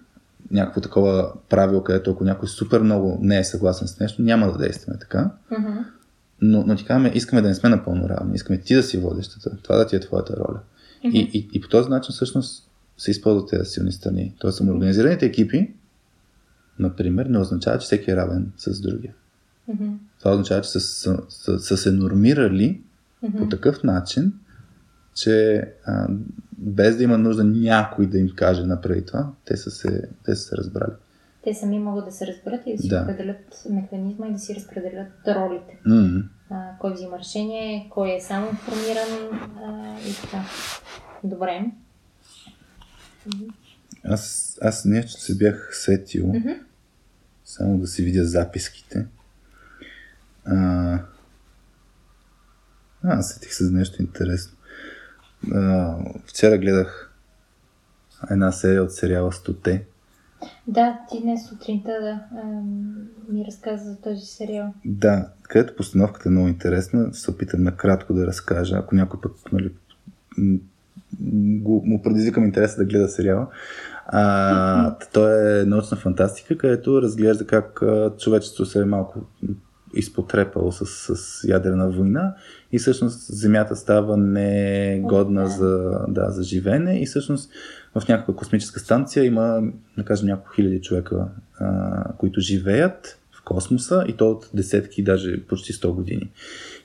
[0.51, 4.59] някакво такова правило, където ако някой супер много не е съгласен с нещо, няма да
[4.59, 5.31] действаме така.
[5.53, 5.85] Mm-hmm.
[6.41, 8.35] Но, но ти казваме, искаме да не сме напълно равни.
[8.35, 9.57] Искаме ти да си водещата.
[9.63, 10.61] Това да ти е твоята роля.
[11.05, 11.11] Mm-hmm.
[11.13, 12.69] И, и, и по този начин всъщност
[12.99, 14.35] се използват тези силни страни.
[14.39, 15.75] Тоест, самоорганизираните екипи
[16.79, 19.15] например, не означава, че всеки е равен с другия.
[19.71, 19.93] Mm-hmm.
[20.19, 22.81] Това означава, че са, са, са, са се нормирали
[23.25, 23.39] mm-hmm.
[23.39, 24.33] по такъв начин,
[25.15, 26.09] че а,
[26.59, 30.43] без да има нужда някой да им каже направи това, те са се, те са
[30.43, 30.93] се разбрали.
[31.45, 33.01] Те сами могат да се разберат и да си да.
[33.01, 35.79] разпределят механизма и да си разпределят ролите.
[35.87, 36.25] Mm-hmm.
[36.51, 40.45] А, кой взима решение, кой е само информиран а, и така.
[41.25, 41.71] Добре.
[44.05, 46.25] Аз, аз нещо се бях сетил.
[46.25, 46.59] Mm-hmm.
[47.49, 49.07] Само да си видя записките.
[50.45, 50.99] А,
[53.05, 54.57] а сетих се за нещо интересно.
[55.55, 55.97] А,
[56.27, 57.15] вчера гледах
[58.31, 59.85] една серия от сериала Стоте.
[60.67, 62.21] Да, ти днес сутринта да,
[63.29, 64.75] ми разказа за този сериал.
[64.85, 69.71] Да, където постановката е много интересна, се опитам накратко да разкажа, ако някой път нали,
[71.61, 73.47] го, му предизвикам интереса да гледа сериала.
[74.09, 77.83] А, то е научна фантастика, където разглежда как
[78.19, 79.21] човечеството се е малко
[79.95, 80.87] изпотрепало с,
[81.17, 82.35] с ядрена война.
[82.73, 87.03] И всъщност Земята става негодна за, да, за живеене.
[87.03, 87.51] И всъщност
[87.95, 89.63] в някаква космическа станция има,
[89.99, 91.29] да кажем, няколко хиляди човека,
[91.61, 96.31] а, които живеят в космоса и то от десетки, даже почти 100 години.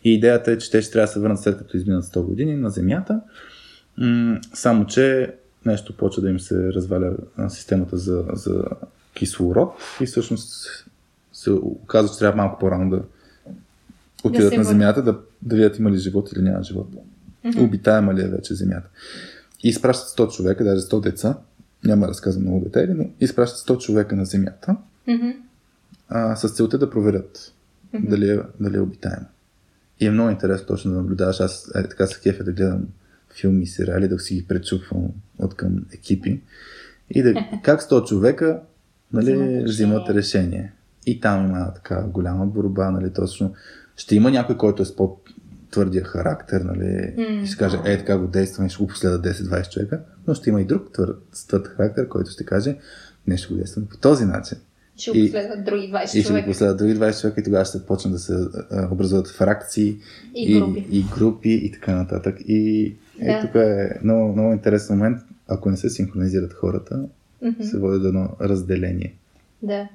[0.03, 2.55] И идеята е, че те ще трябва да се върнат след като изминат 100 години
[2.55, 3.21] на Земята,
[3.97, 5.33] м- само че
[5.65, 7.13] нещо почва да им се разваля
[7.49, 8.63] системата за, за
[9.13, 10.69] кислород и всъщност
[11.33, 13.01] се оказва, че трябва малко по-рано да
[14.23, 16.87] отидат да на Земята, да, да видят има ли живот или няма живот.
[17.45, 17.63] Mm-hmm.
[17.63, 18.89] Обитаема ли е вече Земята.
[19.63, 21.37] И изпращат 100 човека, даже 100 деца,
[21.83, 24.75] няма да разказвам много детайли, но изпращат 100 човека на Земята
[25.07, 25.35] mm-hmm.
[26.09, 27.53] а, с целта да проверят
[27.93, 28.09] mm-hmm.
[28.09, 29.25] дали, е, дали е обитаема.
[29.99, 31.39] И е много интересно точно да наблюдаваш.
[31.39, 32.87] Аз е, така се кефя да гледам
[33.41, 35.07] филми и сериали, да си ги пречупвам
[35.39, 36.41] от към екипи.
[37.09, 38.59] И да, как 100 човека
[39.13, 40.73] нали, взимат, взимат решение.
[41.05, 43.53] И там има така голяма борба, нали, точно.
[43.95, 47.43] Ще има някой, който е с по-твърдия характер, нали, mm.
[47.43, 50.61] и ще каже, е, така го действаме, ще го последва 10-20 човека, но ще има
[50.61, 51.17] и друг твърд,
[51.47, 52.77] твърд характер, който ще каже,
[53.27, 54.57] не ще го действаме по този начин.
[54.97, 56.17] Ще го последват други 20 човека.
[56.17, 58.47] И ще го последват други 20 човека и тогава ще почнат да се
[58.91, 59.97] образуват фракции
[60.35, 60.85] и, и групи.
[60.89, 62.37] И, и групи и така нататък.
[62.47, 63.41] И е, да.
[63.41, 65.21] тук е много, много интересен момент.
[65.47, 67.05] Ако не се синхронизират хората,
[67.43, 67.61] mm-hmm.
[67.61, 69.15] се води до едно разделение.
[69.61, 69.89] Да.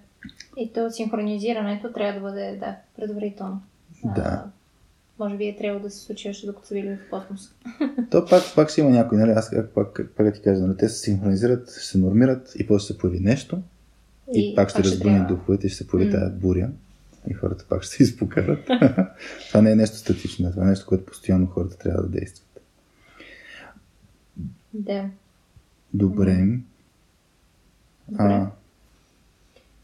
[0.56, 3.62] И то синхронизирането трябва да бъде да, предварително.
[4.04, 4.44] Да.
[5.18, 7.54] може би е трябвало да се случи още докато са били в космос.
[8.10, 9.30] То пак, пак ще има някой, нали?
[9.30, 10.76] Аз как, пак, пак ти кажа, нали?
[10.76, 13.58] те се синхронизират, ще се нормират и после ще се появи нещо
[14.34, 16.20] и, и пак ще разбуни духовете и ще се появи mm.
[16.20, 16.70] тази буря
[17.30, 18.64] и хората пак ще се изпокарат.
[19.48, 22.47] това не е нещо статично, това е нещо, което постоянно хората трябва да действат.
[24.74, 25.04] Да.
[25.94, 26.58] Добре.
[28.08, 28.24] Добре.
[28.24, 28.50] А...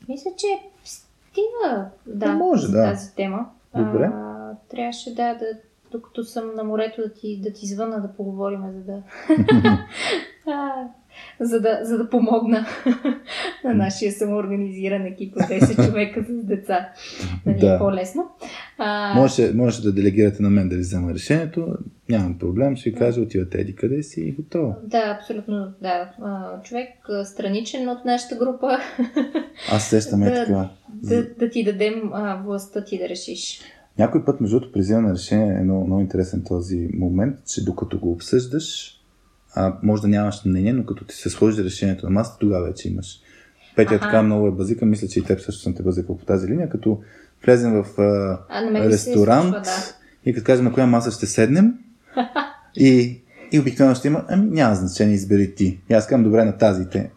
[0.08, 0.46] Мисля, че
[0.84, 2.82] стига да, може, да.
[2.82, 3.50] тази тема.
[3.76, 4.04] Добре.
[4.04, 5.46] А, трябваше да, да,
[5.90, 9.02] докато съм на морето да ти, да ти звъна да поговорим, за да...
[11.40, 12.66] за да, за да помогна
[13.64, 16.88] на нашия самоорганизиран екип от 10 човека с деца.
[17.46, 17.78] Нали, да.
[17.78, 18.30] по-лесно.
[18.78, 19.14] А...
[19.14, 21.76] Може, може да делегирате на мен да ви взема решението.
[22.08, 24.74] Нямам проблем, ще ви кажа, отивате еди къде си и готово.
[24.84, 26.10] Да, абсолютно, да.
[26.64, 26.88] Човек
[27.24, 28.78] страничен от нашата група.
[29.72, 30.68] Аз сещам е така.
[30.88, 33.60] Да, да ти дадем а, властта ти да решиш.
[33.98, 37.64] Някой път, между другото, при вземане на решение е много, много интересен този момент, че
[37.64, 38.98] докато го обсъждаш,
[39.54, 42.88] а, може да нямаш мнение, но като ти се сложи решението на масата, тогава вече
[42.88, 43.20] имаш.
[43.76, 46.48] Петя така много е базика, мисля, че и теб също съм те базикал по тази
[46.48, 47.00] линия, като
[47.44, 50.30] влезем в а, а, ресторант случва, да.
[50.30, 51.74] и като кажем на коя маса ще седнем
[52.76, 53.20] и,
[53.52, 55.80] и обикновено ще има, ами няма значение, избери ти.
[55.90, 57.10] И аз казвам, добре, на тази те.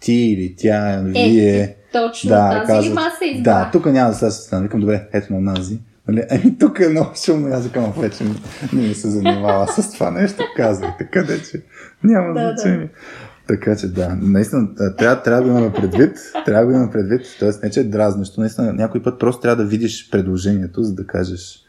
[0.00, 1.76] Ти или тя, е, вие.
[1.92, 3.42] точно да, тази казват, маса избра.
[3.42, 4.62] Да, тук няма да се стане.
[4.62, 5.78] Викам, добре, ето на нази.
[6.08, 8.24] Нали, ами тук е много шумно, аз викам, вече
[8.72, 11.62] не ми се занимава с това нещо, казвайте, къде че
[12.04, 12.86] няма да, значение.
[12.86, 12.92] Да.
[13.48, 17.50] Така че да, наистина трябва, трябва да имаме предвид, трябва да го имаме предвид, т.е.
[17.62, 21.63] не че е дразнещо, наистина някой път просто трябва да видиш предложението, за да кажеш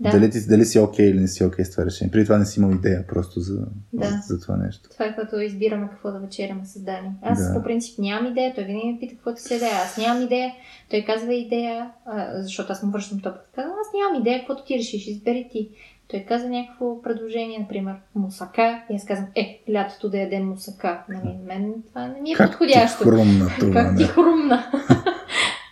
[0.00, 0.10] да.
[0.10, 2.10] Дали, ти, дали си окей okay или не си окей okay с това решение.
[2.10, 4.22] Преди това не си имал идея просто за, да.
[4.26, 4.90] за, това нещо.
[4.90, 7.10] Това е като избираме какво да вечеряме с Дани.
[7.22, 7.54] Аз да.
[7.54, 9.66] по принцип нямам идея, той винаги ме пита какво да се яде.
[9.66, 10.52] Аз нямам идея,
[10.90, 13.48] той казва идея, а, защото аз му връщам топката.
[13.54, 15.70] Казвам, аз нямам идея, каквото ти решиш, избери ти.
[16.08, 18.82] Той каза някакво предложение, например, мусака.
[18.90, 21.04] И аз казвам, е, лятото да ядем мусака.
[21.08, 22.98] Нали, мен това не ми е как подходящо.
[22.98, 24.70] Ти хрумна това, как ти хрумна.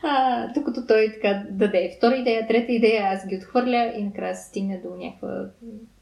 [0.02, 4.48] А, докато той така даде втора идея, трета идея, аз ги отхвърля и накрая се
[4.48, 5.50] стигне до някаква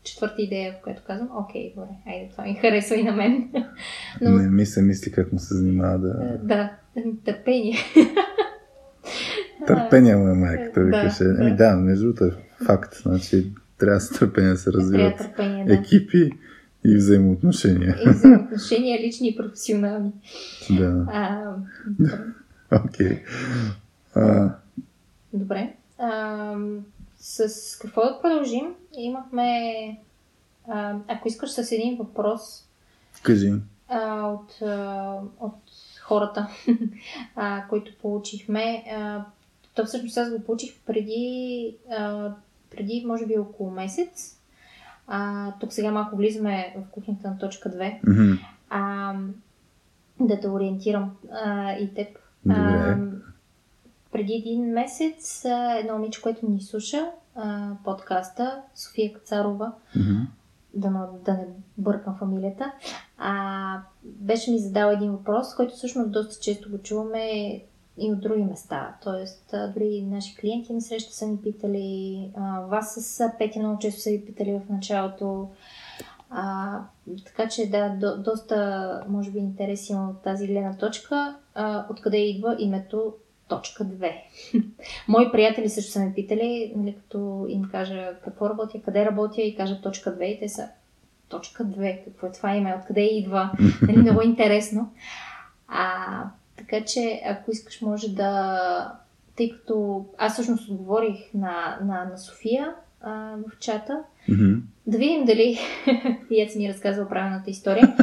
[0.03, 3.49] четвърта идея, в която казвам, окей, добре, айде, това ми харесва и на мен.
[4.21, 4.31] Но...
[4.31, 6.39] Не ми се мисли как му се занимава да...
[6.43, 6.71] Да,
[7.25, 7.77] търпение.
[9.67, 11.25] Търпение му е майката, викаше.
[11.25, 11.37] Да.
[11.41, 12.95] Ами да, между другото е факт.
[13.03, 15.75] Значи трябва с търпение да се развиват търпение, да.
[15.75, 16.31] екипи
[16.85, 17.97] и взаимоотношения.
[18.07, 20.13] И взаимоотношения, лични и професионални.
[20.71, 22.17] Да.
[22.73, 23.07] Окей.
[23.07, 23.21] okay.
[24.17, 24.51] А...
[25.33, 25.75] Добре.
[25.99, 26.57] А,
[27.19, 28.75] с какво да продължим?
[28.99, 29.51] Имахме,
[30.69, 32.69] а, ако искаш с един въпрос.
[33.23, 33.53] Кажи.
[33.89, 35.59] А, от, а, от
[36.03, 36.49] хората,
[37.37, 38.85] а, които получихме.
[38.97, 39.25] А,
[39.75, 42.33] то всъщност аз го получих преди, а,
[42.71, 44.39] преди може би около месец.
[45.07, 48.01] А, тук сега малко влизаме в кухнята на точка 2.
[48.03, 48.41] Mm-hmm.
[48.71, 49.15] А,
[50.21, 52.09] да те ориентирам а, и теб.
[52.45, 52.61] Добре.
[52.61, 52.99] А,
[54.13, 55.45] преди един месец
[55.79, 57.11] едно момиче, което ни слуша
[57.85, 60.27] подкаста, София Кацарова, mm-hmm.
[60.75, 61.47] да, да не
[61.79, 62.73] бъркам фамилията,
[63.19, 67.31] а, беше ми задал един въпрос, който всъщност доста често го чуваме
[67.99, 68.97] и от други места.
[69.03, 74.01] Тоест, дори наши клиенти на среща са ни питали, а, вас с Петя много често
[74.01, 75.49] са ви питали в началото.
[76.31, 76.79] А,
[77.27, 81.37] така че да, до, доста, може би, интерес има от тази гледна точка.
[81.55, 83.15] А, откъде идва името
[83.49, 84.13] точка 2.
[85.09, 89.57] Мои приятели също са ме питали, нали, като им кажа какво работя, къде работя и
[89.57, 90.69] кажа точка 2 и те са
[91.29, 93.51] точка 2, какво е това име, откъде идва,
[93.83, 94.93] нали, много интересно.
[95.69, 96.23] А,
[96.57, 98.93] така че, ако искаш, може да...
[99.37, 104.61] Тъй като аз всъщност отговорих на, на, на София а, в чата, mm-hmm.
[104.87, 105.59] да видим дали
[106.47, 107.97] аз ми разказва правилната история.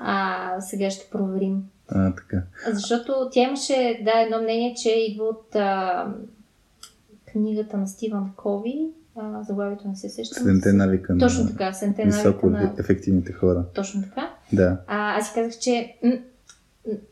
[0.00, 2.42] А, сега ще проверим а, така.
[2.72, 6.06] Защото тя имаше, да, едно мнение, че идва от а,
[7.32, 10.42] книгата на Стивън Кови, а, заглавието не се сещам.
[10.42, 12.74] Седемте навика на Точно така, седемте високо на...
[12.78, 13.64] ефективните хора.
[13.74, 14.30] Точно така.
[14.52, 14.80] Да.
[14.86, 16.12] А, аз си казах, че м-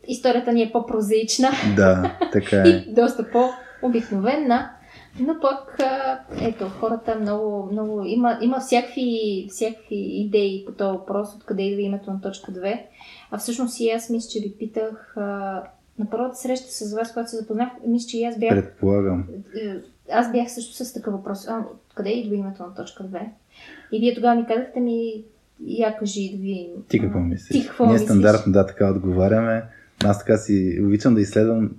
[0.07, 1.49] историята ни е по-прозаична.
[1.75, 2.69] Да, така е.
[2.69, 4.69] и доста по-обикновена.
[5.19, 5.77] Но пък,
[6.41, 8.03] ето, хората много, много...
[8.05, 12.81] Има, има всякакви, всякакви идеи по този въпрос, откъде идва името на точка 2.
[13.31, 15.21] А всъщност и аз мисля, че ви питах а,
[15.99, 18.49] на първата среща с вас, когато се запознах, мисля, че и аз бях...
[18.49, 19.27] Предполагам.
[19.61, 19.75] Е,
[20.11, 21.47] аз бях също с такъв въпрос.
[21.47, 21.63] А,
[21.95, 23.19] къде идва името на точка 2?
[23.91, 25.23] И вие тогава ми казахте ми,
[25.65, 26.69] я кажи да ви...
[26.87, 27.61] Ти какво мислиш?
[27.61, 28.07] Ти какво Ние мислиш?
[28.07, 29.63] стандартно да така отговаряме.
[30.05, 31.71] Аз така си обичам да изследвам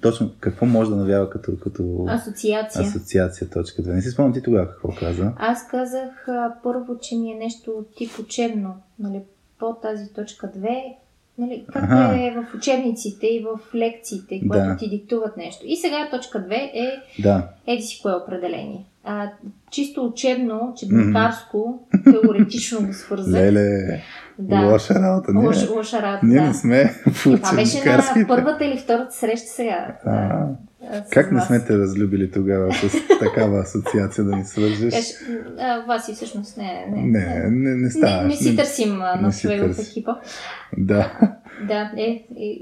[0.00, 2.82] точно какво може да навява като, като Асоциация.
[2.82, 3.94] асоциация точка 2.
[3.94, 5.32] Не си спомням ти тогава какво каза.
[5.36, 9.22] Аз казах а, първо, че ми е нещо тип учебно, нали,
[9.58, 10.82] по тази точка 2,
[11.38, 14.48] нали, както е в учебниците и в лекциите, Да.
[14.48, 15.64] когато ти диктуват нещо.
[15.66, 18.84] И сега точка 2 е Да, еди си кое определение.
[19.04, 19.30] А,
[19.70, 20.96] чисто учебно, че Мгм.
[21.12, 23.32] банкарско, теоретично го свързах.
[23.32, 24.00] леле,
[24.38, 24.60] да.
[24.60, 25.32] лоша работа.
[25.32, 26.46] Ние, Лоша, лоша работа, ние да.
[26.46, 29.96] не сме И това беше на първата или втората среща сега.
[30.04, 30.65] А, а, с
[31.10, 34.94] Как не сме те разлюбили тогава с такава асоциация да ни свържеш?
[35.86, 38.22] Васи всъщност не, не, Не, не, не става.
[38.22, 39.00] не, не си търсим
[39.40, 40.12] човек в екипа.
[40.78, 41.18] Да,
[41.68, 42.58] Да, е, е,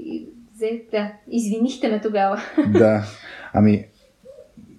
[0.61, 2.41] е, да, извинихте ме тогава.
[2.67, 3.03] да.
[3.53, 3.85] Ами,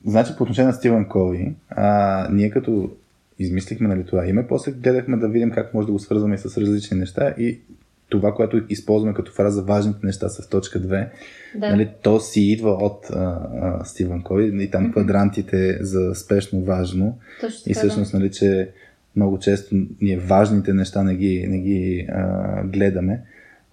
[0.05, 2.91] значи по отношение на Стивен Кови, а, ние като
[3.39, 6.99] измислихме нали, това име, после гледахме да видим как може да го свързваме с различни
[6.99, 7.61] неща и
[8.09, 11.09] това, което използваме като фраза важните неща в точка 2,
[11.57, 11.71] Да.
[11.71, 17.19] нали, то си идва от а, а, Стивен Кови и там квадрантите за спешно важно
[17.41, 18.71] Точно и всъщност, нали, че
[19.17, 23.23] много често ние важните неща не ги, не ги а, гледаме,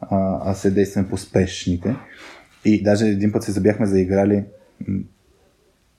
[0.02, 1.96] а, а се действаме по спешните.
[2.66, 4.44] И даже един път се забяхме заиграли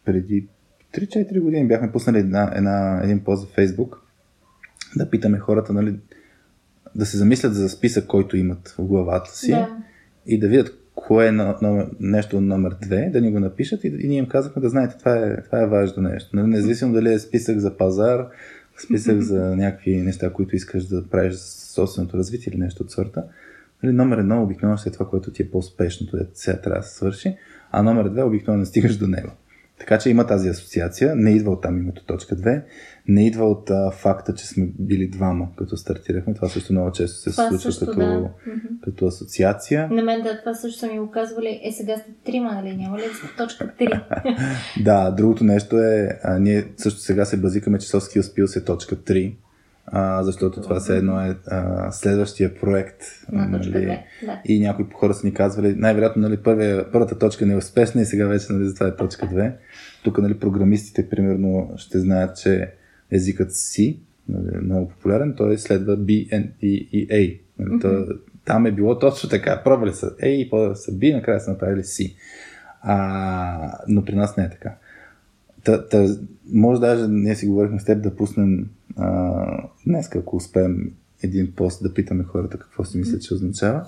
[0.04, 0.46] преди
[0.94, 4.02] 3-4 години бяхме пуснали една, една, един пост в Фейсбук
[4.96, 5.96] да питаме хората, нали,
[6.94, 9.76] да се замислят за списък, който имат в главата си Да.
[10.26, 13.88] и да видят кое е на, на, нещо номер две, да ни го напишат и,
[14.00, 16.36] и ние им казахме да знаете, това е, това е важно нещо.
[16.36, 18.26] Независимо дали е списък за пазар,
[18.84, 23.24] списък за някакви неща, които искаш да правиш за собственото развитие или нещо от сорта.
[23.82, 26.86] Нали, номер едно обикновено ще е това, което ти е по-спешното, дето сега трябва да
[26.86, 27.36] се свърши,
[27.70, 29.30] а номер две обикновено не стигаш до него.
[29.78, 32.62] Така че има тази асоциация, не идва от там името точка 2,
[33.08, 36.34] не идва от а, факта, че сме били двама, като стартирахме.
[36.34, 38.30] Това също много често се Това случва също, като, да.
[38.84, 39.88] Като асоциация.
[39.90, 41.60] На мен да, това също са ми го казвали.
[41.64, 42.76] Е, сега сте трима, нали?
[42.76, 43.02] Няма ли
[43.36, 44.02] точка 3?
[44.84, 48.64] Да, другото нещо е, а, ние също сега се базикаме, че Soft Skills Pills е
[48.64, 49.34] точка 3,
[49.96, 53.02] а, защото това все едно е а, следващия проект.
[53.32, 54.00] На нали, 2.
[54.24, 54.40] Да.
[54.44, 58.04] И някои хора са ни казвали, най-вероятно нали, първия, първата точка не е успешна и
[58.04, 59.52] сега вече нали, затова е точка 2.
[60.04, 62.70] Тук нали, програмистите примерно ще знаят, че
[63.10, 67.40] езикът C нали, е много популярен, той следва B N, и, и A.
[67.58, 68.06] Нали, то,
[68.44, 69.62] там е било точно така.
[69.64, 72.14] Пробвали са A и после са B, накрая са направили C.
[72.82, 74.74] А, но при нас не е така.
[75.64, 76.06] Та, та,
[76.52, 78.66] може даже, ние си говорихме с теб да пуснем
[78.96, 80.92] а, днес, ако успеем
[81.22, 83.86] един пост да питаме хората какво си мислят, че означава.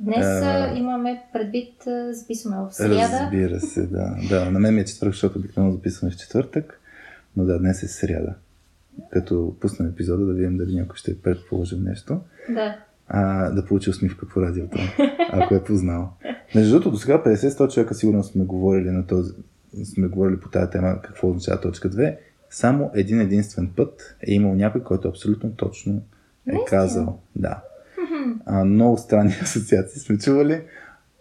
[0.00, 1.72] Днес А, имаме предвид,
[2.10, 3.20] записваме в сряда.
[3.22, 4.16] Разбира се, да.
[4.28, 4.50] да.
[4.50, 6.80] На мен ми е четвъртък, защото обикновено записваме в четвъртък,
[7.36, 8.34] но да, днес е сряда.
[9.10, 12.20] Като пуснем епизода, да видим дали някой ще е предположил нещо,
[12.54, 12.76] Да.
[13.08, 14.78] а, да получи усмивка по радиото,
[15.32, 16.12] ако е познал.
[16.54, 19.32] Между другото, до сега 50-100 човека сигурно сме говорили на този,
[19.84, 22.16] сме говорили по тази тема какво означава точка 2.
[22.56, 26.02] Само един единствен път е имал някой, който абсолютно точно
[26.48, 27.18] е казал.
[27.34, 27.62] Да.
[28.46, 30.62] А, много странни асоциации сме чували.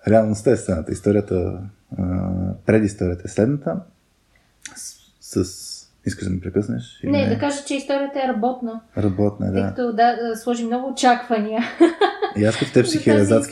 [0.07, 0.91] Реалността е следната.
[0.91, 1.61] Историята,
[1.97, 2.29] а,
[2.65, 3.79] предисторията е следната.
[5.21, 5.74] С, с...
[6.05, 6.99] Искаш да ми прекъснеш?
[7.03, 8.81] или Не, да кажа, че историята е работна.
[8.97, 9.67] Работна, Тъй да.
[9.67, 11.63] като да, сложи много очаквания.
[12.37, 12.85] И аз като теб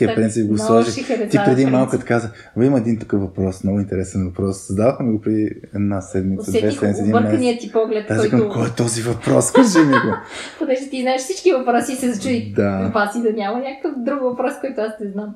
[0.01, 0.15] история.
[0.15, 1.07] принцип го сложих.
[1.29, 4.67] Ти преди малко като каза, бе има един такъв въпрос, много интересен въпрос.
[4.67, 7.61] Задавахме го преди една седмица, две седмици, един месец.
[7.61, 8.49] ти поглед, Аз който...
[8.49, 9.51] кой е този въпрос?
[9.51, 10.15] Кажи ми го.
[10.59, 12.53] Понеже ти знаеш всички въпроси се зачуди.
[12.55, 12.91] Да.
[12.93, 15.35] Паси да няма някакъв друг въпрос, който аз не знам.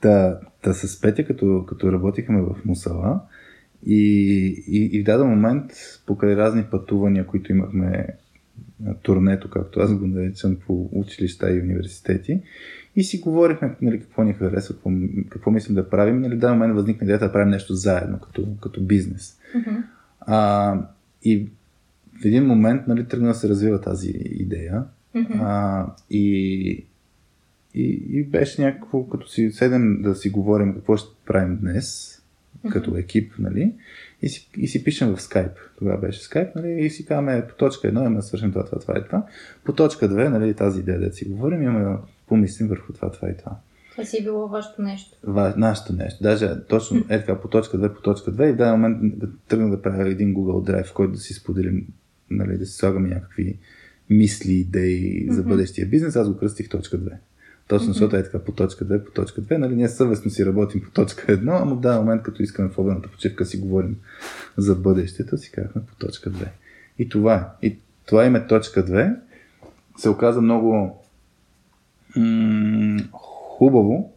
[0.00, 3.20] Та, та с Петя, като, като работихме в Мусала
[3.86, 5.72] и, и, и в даден момент,
[6.06, 8.06] покрай разни пътувания, които имахме
[9.02, 12.40] турнето, както аз го наричам, по училища и университети,
[12.96, 14.90] и си говорихме нали, какво ни харесва, какво,
[15.28, 16.20] какво мислим да правим.
[16.20, 19.38] Нали, даден момент възникна идеята да правим нещо заедно, като, като бизнес.
[19.54, 19.76] Мгм.
[20.20, 20.78] А,
[21.24, 21.48] и
[22.22, 24.84] в един момент нали, тръгна да се развива тази идея.
[25.14, 25.32] Мгм.
[25.40, 26.84] А, и,
[27.74, 32.11] и, и беше някакво, като си седем да си говорим какво ще правим днес,
[32.70, 33.72] като екип, нали?
[34.22, 35.52] И си, и си пишем в скайп.
[35.78, 36.84] Тогава беше скайп, нали?
[36.84, 39.26] И си казваме по точка едно имаме да свършим това, това, това и това.
[39.64, 41.98] По точка две, нали, тази идея да си говорим, имаме да
[42.28, 43.56] помислим върху това, това и това.
[43.92, 45.16] Това си е било вашето нещо.
[45.24, 46.22] Ва, нашето нещо.
[46.22, 49.28] Даже точно е така по точка 2, по точка 2 и в даден момент да
[49.48, 51.86] тръгна да правя един Google Drive, в който да си споделим,
[52.30, 53.58] нали, да си слагаме някакви
[54.10, 57.12] мисли, идеи за бъдещия бизнес, аз го кръстих точка 2.
[57.68, 59.56] Точно защото е така по точка 2, по точка 2.
[59.56, 62.78] Нали, ние съвестно си работим по точка 1, ама в даден момент, като искаме в
[62.78, 63.96] обедната почивка си говорим
[64.56, 66.46] за бъдещето, си казахме по точка 2.
[66.98, 67.66] И това е.
[67.66, 69.16] И това име точка 2
[69.96, 71.02] се оказа много
[72.16, 74.12] м- хубаво,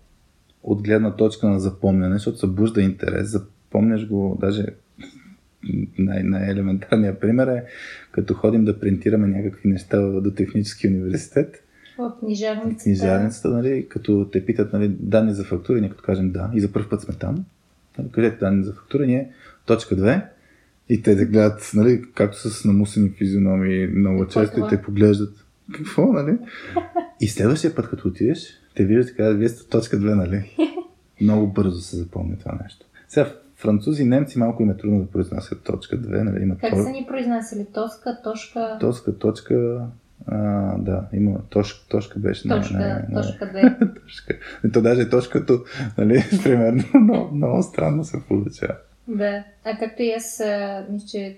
[0.64, 4.66] от гледна точка на запомняне, защото събужда интерес, запомняш го, даже
[5.98, 7.64] най- най-елементарният пример е
[8.12, 11.65] като ходим да принтираме някакви неща до технически университет.
[11.98, 12.84] В книжарницата.
[12.84, 16.72] Книжарницата, нали, като те питат нали, данни за фактура, ние като кажем да, и за
[16.72, 17.46] първ път сме там,
[17.98, 19.32] нали, кажете данни за фактура, ние
[19.66, 20.26] точка 2,
[20.90, 25.46] и те да гледат, нали, както с намусени физиономии много често и те поглеждат.
[25.74, 26.38] Какво, нали?
[27.22, 30.58] И следващия път, като отидеш, те виждат и казват, вие сте точка 2, нали?
[31.22, 32.86] Много бързо се запомня това нещо.
[33.08, 36.44] Сега, французи и немци малко им е трудно да произнасят точка 2, нали?
[36.44, 37.68] Има Как са ни произнасяли?
[37.74, 38.22] Тоска,
[38.80, 39.88] точка, точка,
[40.28, 40.38] а,
[40.78, 42.48] да, има точка, точка беше.
[42.48, 44.02] не, точка, не, не, точка 2.
[44.04, 44.38] точка.
[44.66, 45.64] И то даже точкато,
[45.98, 48.76] нали, примерно, много, много странно се получава.
[49.08, 50.42] Да, а както и аз,
[50.90, 51.38] мисля, че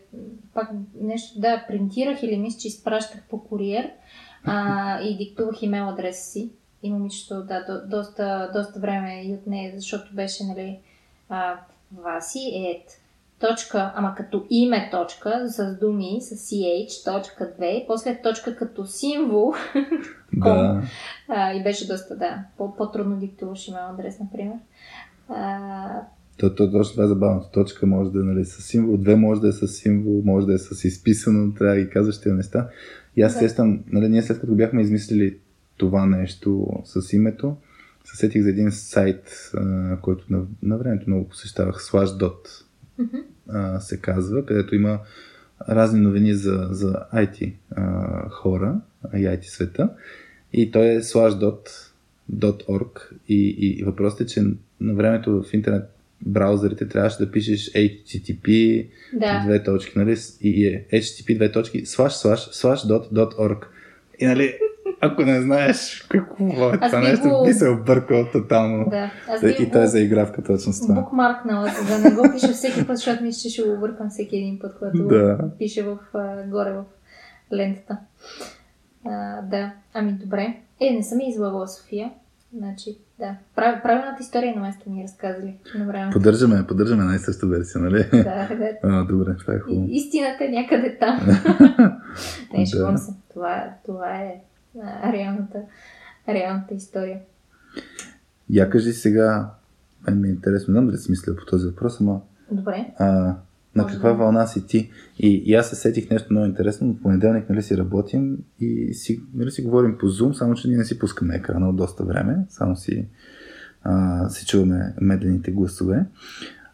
[0.53, 0.69] пак
[1.01, 3.89] нещо, да, принтирах или мисля, че изпращах по куриер
[4.43, 6.51] а, и диктувах имейл адреса си.
[6.83, 10.79] И момичето, да, до, доста, доста време и от нея, защото беше, нали,
[11.29, 11.59] а,
[11.91, 13.01] Васи ет
[13.39, 19.53] точка, ама като име точка, с думи, с CH, точка 2, после точка като символ
[20.33, 20.81] Да.
[21.27, 24.57] а, и беше доста, да, по- по-трудно диктуваш имейл адрес, например.
[25.29, 25.87] А,
[26.37, 27.49] То, то, точно това е забавното.
[27.51, 30.53] Точка може да е нали, с символ, две може да е с символ, може да
[30.53, 32.69] е с изписано, трябва да ги казваш тези неща.
[33.15, 33.39] И аз Да.
[33.39, 35.37] сещам, нали, ние след като бяхме измислили
[35.77, 37.55] това нещо с името,
[38.03, 39.51] се сетих за един сайт,
[40.01, 42.63] който на, на времето много посещавах, Slashdot
[42.97, 43.17] мгм.
[43.49, 44.99] а, се казва, където има
[45.69, 48.75] разни новини за, за IT а, хора
[49.13, 49.89] и IT света.
[50.53, 54.43] И той е slashdot.org и, и въпросът е, че
[54.81, 55.83] на времето в интернет
[56.25, 59.43] браузърите трябваше да пишеш HTTP, да.
[59.45, 63.65] две точки, нали, и е HTTP, две точки, slash, slash, slash, dot, dot, org.
[64.19, 64.53] И нали,
[65.01, 68.85] ако не знаеш какво е това нещо, го- би се объркал тотално.
[68.89, 70.95] Да, аз И за игравка точно с това.
[70.95, 74.37] букмаркнала, за да не го пиша всеки път, защото мисля, че ще го объркам всеки
[74.37, 75.37] един път, когато Да.
[75.59, 75.97] пише в,
[76.47, 76.83] горе в
[77.53, 77.97] лентата.
[79.05, 80.53] А, да, ами добре.
[80.81, 82.11] Е, не съм излагала София.
[82.53, 82.89] Значи,
[83.19, 83.35] да.
[83.55, 86.11] Прав, правилната история на место ми разказали време.
[86.13, 88.05] Поддържаме, поддържаме най-съща версия, нали?
[88.13, 88.69] Да, да.
[88.83, 89.85] А, добре, това е хубаво.
[89.89, 91.19] И, истината е някъде там.
[92.53, 92.97] не, Да.
[92.97, 93.11] се.
[93.33, 94.35] Това, това е
[94.83, 95.59] а, реалната,
[96.29, 97.19] реалната история.
[98.49, 99.51] Я кажи сега,
[100.07, 102.21] мен ми е интересно, не знам дали си мисля по този въпрос, ама
[102.51, 102.93] Добре.
[102.97, 103.35] а,
[103.77, 104.15] на Може каква да.
[104.15, 104.91] вълна си ти?
[105.19, 106.93] И, и аз се сетих нещо много интересно.
[106.93, 110.77] В понеделник нали, си работим и си, нали, си говорим по Zoom, само че ние
[110.77, 113.07] не си пускаме екрана от доста време, само си,
[113.83, 116.05] а, си чуваме медлените гласове.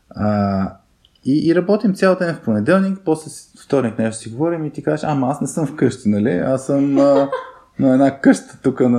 [0.09, 0.77] А,
[1.25, 3.31] и, и работим цял ден в понеделник, после
[3.65, 6.31] вторник нещо си говорим и ти кажеш, ама аз не съм вкъщи, нали?
[6.31, 7.29] Аз съм а,
[7.79, 8.89] на една къща тук на,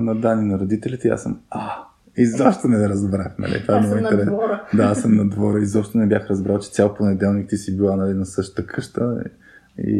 [0.00, 1.76] на Дани, на родителите и аз съм, а,
[2.16, 3.62] изобщо не разбрах, нали?
[3.62, 4.40] Това е много на интересно.
[4.74, 5.58] Да, аз съм на двора.
[5.58, 9.24] Изобщо не бях разбрал, че цял понеделник ти си била нали, на същата къща.
[9.78, 9.90] И,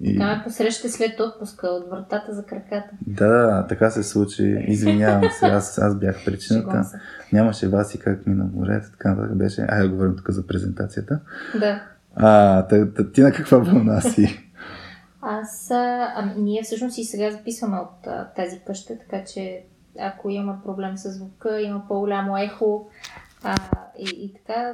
[0.00, 0.18] и...
[0.18, 2.90] Така ме посрещате след отпуска от вратата за краката.
[3.06, 4.64] Да, така се случи.
[4.68, 6.84] Извинявам се, аз, аз бях причината.
[7.32, 9.66] Нямаше вас и как мина морето, така нататък беше.
[9.80, 11.20] Да говорим тук за презентацията.
[11.60, 11.82] Да.
[12.14, 14.49] А, та, та, ти на каква вълна си?
[15.22, 15.70] Аз,
[16.14, 19.62] ами, ние всъщност и сега записваме от а, тази къща, така че
[20.00, 22.88] ако има проблем с звука, има по-голямо ехо
[23.44, 23.54] а,
[23.98, 24.72] и, и така,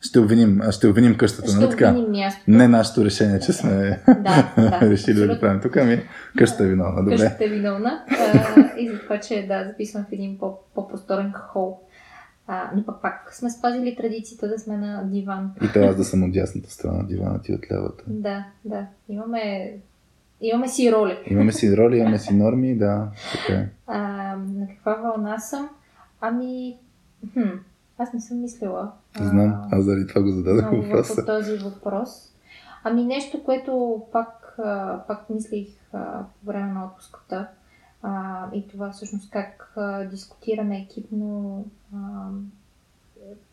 [0.00, 1.92] Ще обвиним, ще обвиним къщата, нали така?
[1.92, 2.50] мястото.
[2.50, 4.80] Не нашето решение, че сме Да, да.
[4.82, 6.02] решили да го правим тук, ами
[6.38, 7.02] къщата е виновна.
[7.02, 7.16] Добре.
[7.16, 8.04] Къщата е виновна.
[8.10, 11.80] А, и за това, че да, записвам в един по- по-просторен хол.
[12.52, 15.50] А, но пък пак сме спазили традицията да сме на диван.
[15.64, 18.04] И това аз да съм от дясната страна, дивана ти от лявата.
[18.08, 18.86] Да, да.
[19.08, 19.76] Имаме,
[20.40, 21.18] имаме си роли.
[21.26, 23.68] Имаме си роли, имаме си норми, да, така е.
[23.86, 23.98] А,
[24.36, 25.68] на каква вълна съм?
[26.20, 26.76] Ами,
[27.32, 27.48] хм,
[27.98, 28.92] аз не съм мислила.
[29.20, 31.16] Знам, аз заради това го зададох въпроса.
[31.16, 32.32] по този въпрос.
[32.84, 34.58] Ами нещо, което пак,
[35.08, 37.48] пак мислих по време на отпуската
[38.02, 42.28] а, и това всъщност как а, дискутираме екипно а,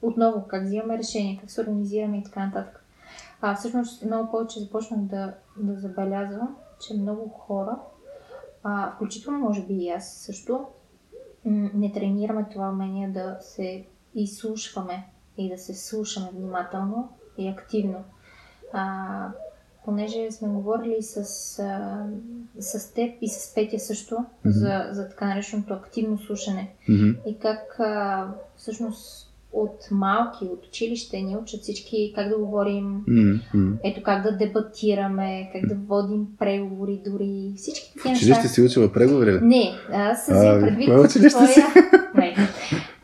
[0.02, 2.84] отново как взимаме решение, как се организираме и така нататък.
[3.42, 6.56] А, всъщност много повече започнах да, да забелязвам,
[6.88, 7.80] че много хора,
[8.64, 10.66] а, включително може би и аз също,
[11.46, 13.86] не тренираме това умение да се
[14.16, 18.04] изслушваме и да се слушаме внимателно и активно.
[18.74, 19.30] А,
[19.88, 21.16] понеже сме говорили с,
[21.60, 22.06] а,
[22.60, 24.26] с теб и с Петя също Мгм.
[24.46, 27.10] за, за така нареченото активно слушане Мгм.
[27.28, 29.24] и как а, всъщност
[29.54, 33.04] от малки, от училище ни учат всички как да говорим,
[33.54, 33.74] м.
[33.84, 38.48] ето как да дебатираме, как да водим преговори дори, всички такива Училище неща.
[38.48, 39.40] си учила преговори ли?
[39.42, 41.62] Не, аз взимам предвид кое училище си?
[41.62, 41.88] твоя...
[42.16, 42.36] Не.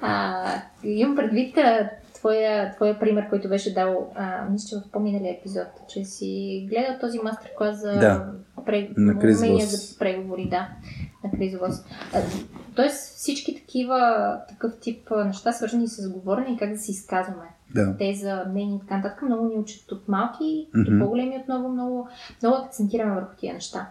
[0.02, 0.46] А,
[0.84, 1.58] имам предвид
[2.24, 7.00] твоя, твоя пример, който беше дал, а, мисля, че в по-миналия епизод, че си гледал
[7.00, 8.32] този мастер-клас за, Да.
[8.66, 8.90] пре...
[8.98, 10.70] На умения за преговори, да,
[11.24, 11.76] на Кризовоз.
[12.76, 17.46] Тоест всички такива, такъв тип неща, свързани с говорене и как да се изказваме.
[17.76, 17.96] Да.
[17.98, 22.08] Те за мнение и така нататък много ни учат от малки, до по-големи отново много,
[22.42, 23.88] много акцентираме върху тия неща.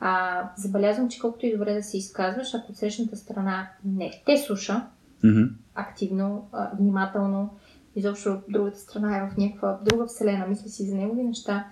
[0.00, 4.36] А, забелязвам, че колкото и добре да се изказваш, ако от срещната страна не те
[4.38, 4.86] слуша
[5.24, 5.42] Мгм.
[5.74, 7.50] активно, а, внимателно,
[7.96, 11.66] изобщо другата страна е в някаква друга вселена, мисли си за негови неща,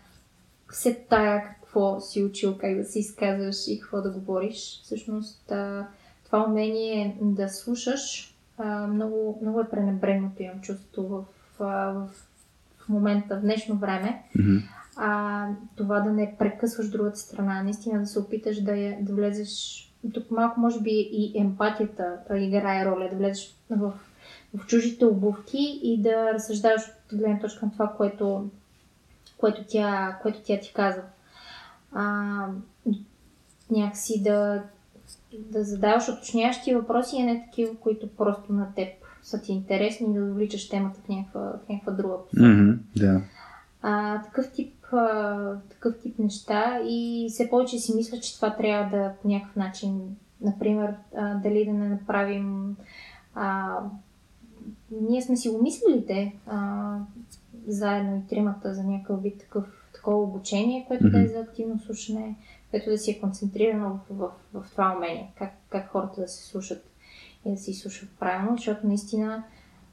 [0.72, 4.80] все тая какво си учил, как да се изказваш и какво да говориш.
[4.82, 5.52] Всъщност
[6.24, 8.34] това умение да слушаш
[8.88, 11.24] много, много е пренебрегнато, имам чувство в,
[11.58, 12.08] в,
[12.78, 14.22] в момента, в днешно време.
[14.38, 14.56] Мгм.
[14.96, 15.46] А,
[15.76, 19.88] това да не прекъсваш другата страна, наистина да се опиташ да, я, да влезеш.
[20.14, 23.92] Тук малко може би и емпатията играе роля, да влезеш в,
[24.54, 28.50] в чужите обувки и да разсъждаваш от гледна точка на това, което,
[29.36, 31.02] което, тя, което тя ти казва.
[31.92, 32.46] А,
[33.70, 34.62] някакси да,
[35.38, 38.88] да задаваш уточняващи въпроси, а не такива, които просто на теб
[39.22, 42.72] са ти интересни и да довличаш темата в някаква, в някаква друга посока Мгм.
[42.96, 43.22] Да.
[43.82, 48.98] а, такъв, тип, а, такъв тип неща и все повече си мисля, че това трябва
[48.98, 52.76] да по някакъв начин, например, а, дали да не направим
[53.34, 53.78] а,
[55.00, 56.98] ние сме си го мислили те а,
[57.66, 62.36] заедно и тримата за някакъв вид такъв, такова обучение, което да е за активно слушане,
[62.70, 66.28] което да си е концентрирано в, в, в, в това умение, как, как хората да
[66.28, 66.84] се слушат
[67.44, 69.44] и да се изслушват правилно, защото наистина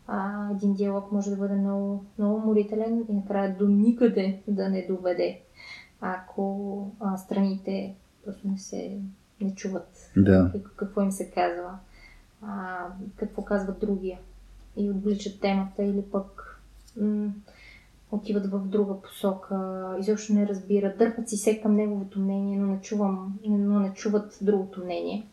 [0.07, 4.87] а, един диалог може да бъде много, много уморителен и накрая до никъде да не
[4.87, 5.39] доведе,
[6.01, 7.95] ако а, страните
[8.25, 8.99] просто не се
[9.41, 10.51] не чуват Да.
[10.75, 11.79] какво им се казва,
[12.41, 14.19] а, какво казва другия
[14.79, 16.59] и отвличат темата или пък
[17.01, 17.29] м-
[18.11, 22.81] отиват в друга посока, изобщо не разбират, дърпат си се към неговото мнение, но не,
[22.81, 25.27] чувам, но не чуват другото мнение.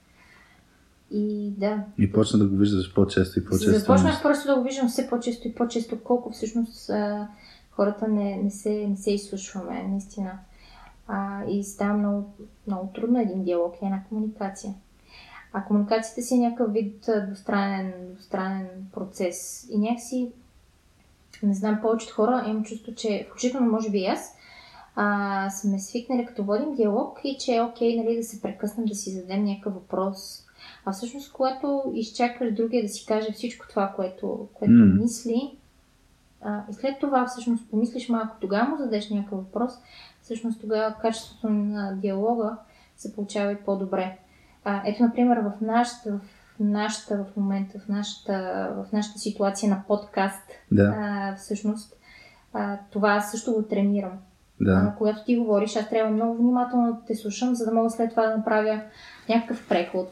[1.11, 3.79] И да, И почна да го виждаш по-често и по-често.
[3.79, 7.29] Започнах просто да го виждам все по-често и по-често, колко всъщност а,
[7.71, 10.39] хората не, не, се, не се изслушваме, наистина.
[11.09, 12.35] А, и става много,
[12.67, 14.75] много трудно един диалог и една комуникация.
[15.59, 19.69] А комуникацията си е някакъв вид двустранен, двустранен процес.
[19.71, 20.33] И някакси,
[21.43, 24.37] не знам, повечето хора имам чувство, че, включително може би и аз,
[24.97, 28.95] а, сме свикнали като водим диалог и че е окей нали, да се прекъснем, да
[28.95, 30.45] си зададем някакъв въпрос.
[30.85, 35.03] А всъщност, когато изчакваш другия да си каже всичко това, което, което М.
[35.03, 35.57] мисли,
[36.41, 39.73] а, и след това всъщност помислиш малко, тогава му зададеш някакъв въпрос,
[40.23, 42.57] всъщност тогава качеството на диалога
[42.97, 44.19] се получава и по-добре.
[44.69, 46.21] А, ето, например, в нашата, в
[46.61, 48.33] нашата в момента, в нашата,
[48.77, 50.43] в нашата ситуация на подкаст,
[50.73, 51.97] Да, а, всъщност,
[52.53, 54.13] а, това също го тренирам.
[54.61, 54.73] да.
[54.73, 58.11] А, когато ти говориш, аз трябва много внимателно да те слушам, за да мога след
[58.11, 58.81] това да направя
[59.29, 60.09] някакъв преход,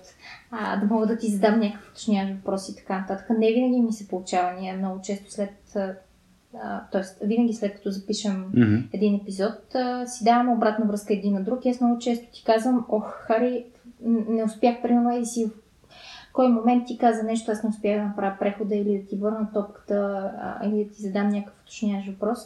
[0.51, 3.27] а, да мога да ти задам някакъв уточняващ въпрос и така нататък.
[3.31, 4.61] Не винаги ми се получава.
[4.61, 5.51] Ние много често след,
[6.93, 7.27] т.е.
[7.27, 8.77] винаги след като запишем Мгм.
[8.93, 12.45] един епизод, а, си даваме обратна връзка един на друг и аз много често ти
[12.45, 13.65] казвам, ох, Хари,
[14.05, 18.07] не успях, примерно, и си в кой момент ти каза нещо, аз не успях да
[18.07, 20.33] направя прехода или да ти върна топката,
[20.65, 22.39] или да ти задам някакъв уточняващ въпрос,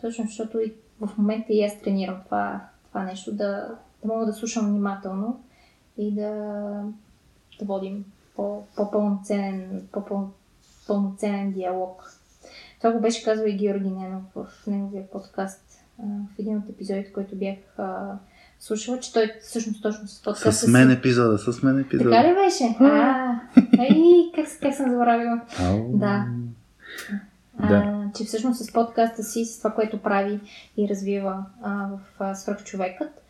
[0.00, 4.32] точно защото и в момента и аз тренирам това, това нещо, да, да мога да
[4.32, 5.44] слушам внимателно
[5.98, 6.30] и да,
[7.58, 8.04] да водим
[8.36, 10.28] по, по-пълноценен, по-пъл-
[10.86, 12.12] пълноценен диалог.
[12.78, 17.36] Това го беше казал и Георги Ненов в неговия подкаст, в един от епизодите, който
[17.36, 17.56] бях
[18.60, 22.10] слушала, че той всъщност точно с подкаста С мен епизода, с мен епизода.
[22.10, 22.64] Така ли беше?
[22.80, 23.40] А,
[23.78, 25.40] ей, как, как съм забравила.
[25.88, 26.26] Да.
[27.60, 27.76] Да.
[27.76, 30.40] А, че всъщност с подкаста си, с това, което прави
[30.76, 33.22] и развива а, в а, свръхчовекът,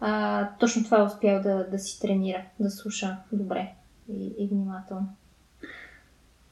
[0.00, 3.72] а, точно това е успял да, да си тренира, да слуша добре
[4.12, 5.08] и, и внимателно.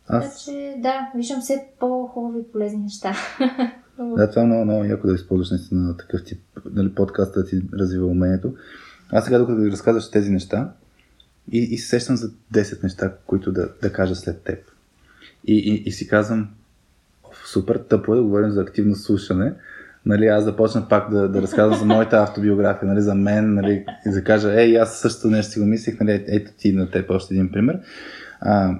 [0.06, 0.44] Така Аз...
[0.44, 3.14] че да, виждам все по-хубави и полезни неща.
[3.98, 6.38] Да, това е много, много яко да използваш наистина на такъв тип
[6.70, 8.54] нали, подкаст да ти развива умението.
[9.10, 10.72] Аз сега, докато ви разказваш тези неща,
[11.52, 14.58] и, и се сещам за 10 неща, които да, да кажа след теб.
[15.44, 16.48] И, и, и си казвам,
[17.24, 19.52] «Оф, супер тъпо е да говорим за активно слушане.
[20.06, 24.10] Нали, аз започна пак да, да разказвам за моята автобиография, нали, за мен, нали, и
[24.10, 27.34] да кажа, ей, аз също нещо си го мислих, нали, ето ти на теб още
[27.34, 27.80] един пример.
[28.40, 28.78] А,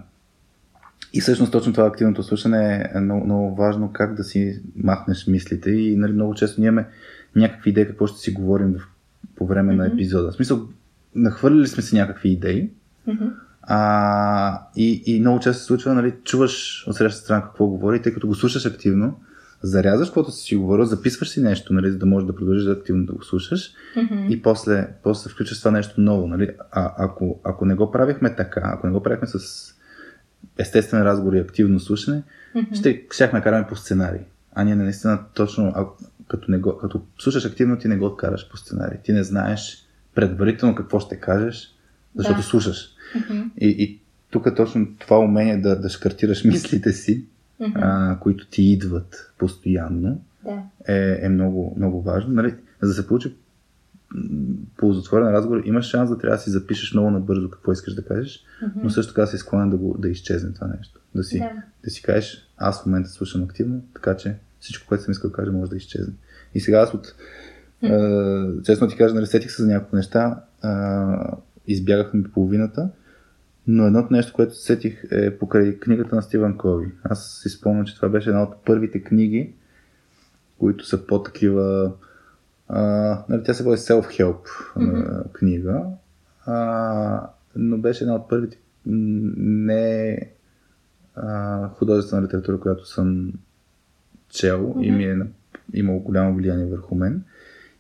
[1.13, 5.71] и всъщност точно това активното слушане е много, много важно как да си махнеш мислите
[5.71, 6.89] и нали, много често ние имаме
[7.37, 8.89] някакви идеи какво ще си говорим в,
[9.37, 9.95] по време на Мгм.
[9.95, 10.31] епизода.
[10.31, 10.69] В смисъл,
[11.15, 12.71] нахвърлили сме си някакви идеи,
[13.07, 13.25] Мгм.
[13.63, 18.15] А, и, и много често се случва, нали, чуваш от срещата страна какво говори, тъй
[18.15, 19.21] като го слушаш активно,
[19.63, 23.07] зарязваш каквото си говорил, записваш си нещо, нали, за да можеш да продължиш да активно
[23.07, 24.27] да го слушаш Мгм.
[24.29, 26.27] и после, после включваш това нещо ново.
[26.27, 26.51] Нали?
[26.73, 29.39] А, ако, ако не го правихме така, ако не го правихме с
[30.59, 32.23] естествен разговор и активно слушане,
[32.55, 32.75] Мгм.
[32.75, 34.21] ще щяхме караме по сценарий.
[34.53, 35.87] А ние наистина точно, а,
[36.29, 38.99] като, не го, като слушаш активно, ти не го караш по сценарий.
[39.03, 41.75] Ти не знаеш предварително какво ще кажеш,
[42.17, 42.43] защото Да.
[42.43, 42.89] слушаш.
[43.17, 43.41] Мгм.
[43.61, 43.99] И, и
[44.31, 47.25] тук е точно това умение да, да шкартираш мислите си,
[47.61, 47.79] Мгм.
[47.83, 50.63] а, които ти идват постоянно, Да.
[50.95, 52.33] е, е много, много важно.
[52.35, 52.55] Нали?
[52.81, 53.35] За да се получи
[54.77, 58.45] ползотворен разговор, имаш шанс да трябва да си запишеш много набързо какво искаш да кажеш,
[58.63, 58.81] Мгм.
[58.83, 61.01] но също така си склонен да, го, да изчезне това нещо.
[61.15, 61.51] Да си, Да.
[61.85, 65.37] да си кажеш, аз в момента слушам активно, така че всичко, което съм искал да
[65.37, 66.15] кажа, може да изчезне.
[66.55, 67.15] И сега аз от...
[67.83, 70.69] Е, честно ти кажа, нали, сетих се за няколко неща, е,
[71.67, 72.89] избягахме половината,
[73.67, 76.93] но едното нещо, което се сетих е покрай книгата на Стивън Кови.
[77.05, 79.53] Аз си спомням, че това беше една от първите книги,
[80.59, 81.93] които са по-такива...
[82.69, 82.83] А,
[83.29, 84.41] нали, тя се води Self-Help
[84.77, 85.85] а, книга,
[86.47, 90.21] а, но беше една от първите не
[91.17, 93.33] а, художествена литература, която съм
[94.29, 95.19] чел и ми е
[95.75, 97.23] имало голямо влияние върху мен.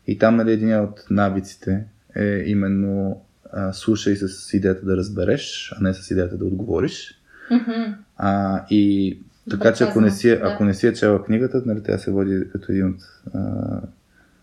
[0.06, 1.84] И там нали, един от навиците
[2.16, 3.22] е именно
[3.52, 7.22] а, слушай с идеята да разбереш, а не с идеята да отговориш.
[7.50, 7.94] Мгм.
[8.16, 9.18] А, и
[9.50, 10.48] така Добре че ако не, си, е- да.
[10.48, 13.00] ако не си е чела книгата, нали, тя се води като един от
[13.34, 13.80] а,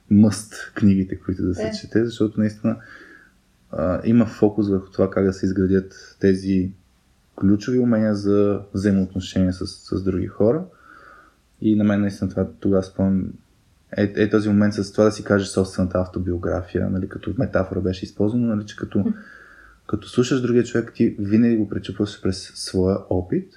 [0.10, 1.72] мъст книгите, които да се Да.
[1.82, 2.78] чете, защото наистина
[3.72, 6.72] а, има фокус върху това как да се изградят тези
[7.40, 10.64] ключови умения за взаимоотношения с, с други хора.
[11.62, 13.34] И на мен наистина това тогава спомням
[13.98, 18.06] е, е този момент с това да си кажеш собствената автобиография, нали, като метафора беше
[18.06, 19.14] използвано, нали, че като,
[19.88, 23.54] като слушаш другия човек, ти винаги го пречупваш през своя опит,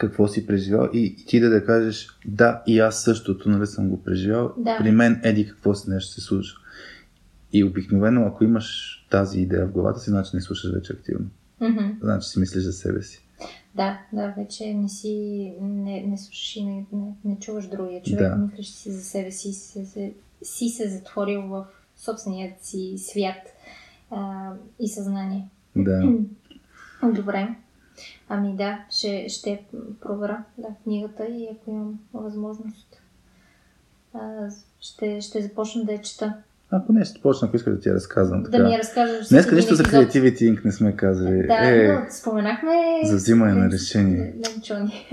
[0.00, 3.88] какво си преживял и, и ти да да кажеш, да, и аз същото нали, съм
[3.88, 4.78] го преживял, Да.
[4.78, 6.58] при мен еди какво си нещо се случва.
[7.52, 11.26] И обикновено, ако имаш тази идея в главата си, значи не слушаш вече активно.
[11.60, 11.84] Мгм.
[12.02, 13.24] Значи си мислиш за себе си.
[13.74, 18.18] Да, да, вече не си, не, не слушаш и не, не, не чуваш другия човек,
[18.18, 18.36] Да.
[18.36, 23.46] мислиш си за себе си, си, си, си се затворил в собственият си свят
[24.10, 25.48] а, и съзнание.
[25.76, 26.12] Да.
[27.14, 27.54] Добре.
[28.28, 29.62] Ами да, ще, ще
[30.00, 33.00] проверя да, книгата и ако имам възможност,
[34.14, 34.48] а,
[34.80, 36.34] ще, ще започна да я чета.
[36.70, 38.44] Ако не, ще почна, ако искаш да ти я разказвам.
[38.44, 38.58] Така.
[38.58, 39.32] Да ми я разкажеш.
[39.32, 39.82] един нищо за.
[39.82, 40.64] Creativity Inc.
[40.64, 41.46] не сме казали.
[41.46, 42.72] Да, е, но споменахме...
[43.04, 44.34] за взимане на решение.
[44.46, 45.08] Ленчони.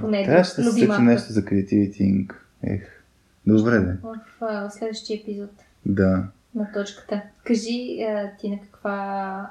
[0.00, 1.02] Поне Трябва ще се любимата.
[1.02, 2.34] нещо за Creativity Inc.
[2.62, 3.02] Ех.
[3.46, 3.92] Добре, де.
[4.02, 5.50] В а, следващия епизод
[5.86, 6.24] Да.
[6.54, 7.22] на точката.
[7.44, 8.06] Кажи
[8.40, 9.50] ти на каква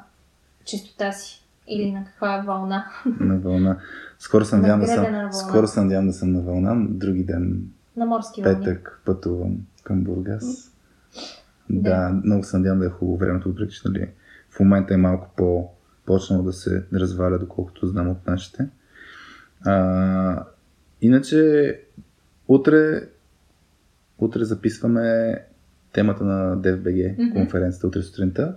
[0.65, 2.85] частота си или на каква вълна.
[3.19, 3.77] На вълна.
[4.19, 6.85] Скоро се надявам да съм, скоро се надявам да съм на вълна.
[6.89, 7.61] Други ден,
[7.97, 8.65] На морски вълни.
[8.65, 10.71] петък, пътувам към Бургас.
[11.69, 11.89] Да.
[11.89, 14.09] Да, много се надявам да е хубаво времето, въпреки че нали,
[14.49, 15.69] в момента е малко по
[16.05, 18.69] почнало да се разваля, доколкото знам от нашите.
[19.65, 20.43] А,
[21.01, 21.79] иначе,
[22.47, 23.01] утре,
[24.17, 25.35] утре записваме
[25.93, 28.55] темата на DFBG, конференцията утре сутринта.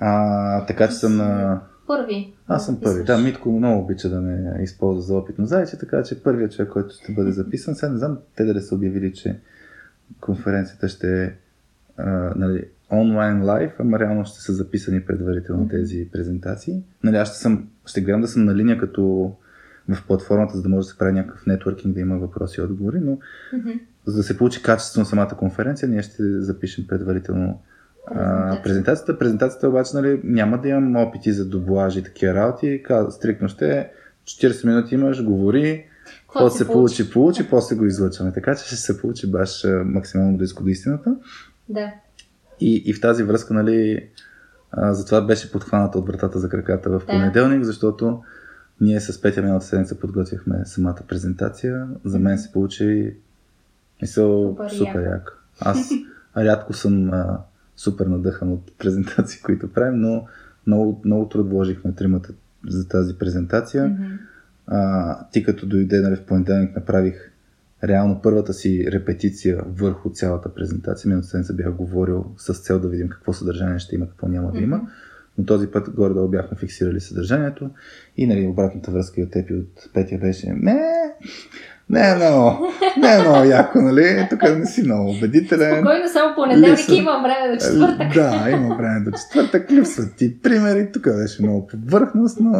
[0.00, 1.60] А, така че съм на...
[1.88, 2.34] Първи.
[2.46, 3.04] Аз съм първи.
[3.04, 6.94] Да, Митко много обича да ме използва за опитно зайче, така че първият човек, който
[6.94, 7.74] ще бъде записан.
[7.74, 9.40] Сега не знам те дали са обявили, че
[10.20, 11.32] конференцията ще е
[12.36, 16.82] нали, онлайн лайв, ама реално ще са записани предварително тези презентации.
[17.04, 19.32] Нали, аз ще, съм, ще гледам да съм на линия като
[19.88, 23.00] в платформата, за да може да се прави някакъв нетворкинг, да има въпроси и отговори,
[23.00, 23.18] но
[24.06, 27.60] за да се получи качествено самата конференция, ние ще запишем предварително
[28.10, 28.62] а, Презентация.
[28.62, 29.18] презентацията.
[29.18, 32.82] Презентацията обаче нали, няма да имам опити за дублажи и такива работи.
[33.10, 33.90] Стрикно ще е
[34.24, 35.84] 40 минути имаш, говори,
[36.26, 38.32] какво се получи, получи, после го излъчваме.
[38.32, 41.16] Така че ще се получи баш а, максимално близко до истината.
[41.68, 41.92] Да.
[42.60, 44.08] И, и в тази връзка, нали,
[44.70, 47.06] а, затова беше подхваната от вратата за краката в Да.
[47.06, 48.22] понеделник, защото
[48.80, 51.88] ние с Петя миналата седмица подготвихме самата презентация.
[52.04, 53.14] За мен се получи
[54.02, 55.32] мисъл Супер супер, яко.
[55.60, 55.90] Аз
[56.36, 57.38] рядко съм а,
[57.78, 60.26] супер надъхан от презентации, които правим, но
[60.66, 62.32] много, много труд вложихме тримата
[62.68, 63.88] за тази презентация.
[63.88, 64.04] Мгм.
[64.66, 67.32] А, ти като дойде нали, в понеделник направих
[67.84, 71.08] реално първата си репетиция върху цялата презентация.
[71.08, 74.58] Миналата седмица бях говорил с цел да видим какво съдържание ще има, какво няма да
[74.58, 74.80] има.
[75.38, 77.70] Но този път горе-долу бяхме фиксирали съдържанието
[78.16, 80.80] и нали, обратната връзка и от теб и от Петя беше не,
[81.90, 82.66] не е много,
[83.00, 84.26] не е много яко, нали?
[84.30, 85.74] Тук не си много убедителен.
[85.76, 88.14] Спокойно, само понеделник Липсва- имам време до четвъртък.
[88.14, 89.70] Да, има време до четвъртък.
[89.72, 90.92] Липсват ти примери.
[90.92, 92.52] Тук беше много повърхностно.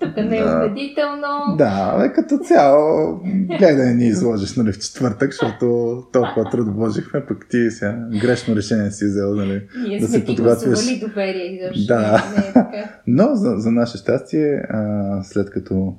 [0.00, 0.56] Тук не е да.
[0.56, 1.56] убедително.
[1.58, 3.20] Да, бе, като цяло,
[3.58, 5.66] гледай да ни изложиш нали, в четвъртък, защото
[6.12, 9.62] толкова труд вложихме, пък ти сега грешно решение си взел, нали.
[9.88, 11.00] Ние да сме се подготвяш.
[11.00, 11.60] доверие.
[11.60, 11.86] Изобщо.
[11.86, 12.24] Да.
[12.36, 12.90] Не е така.
[13.06, 14.82] Но за, за наше щастие, а,
[15.22, 15.94] след като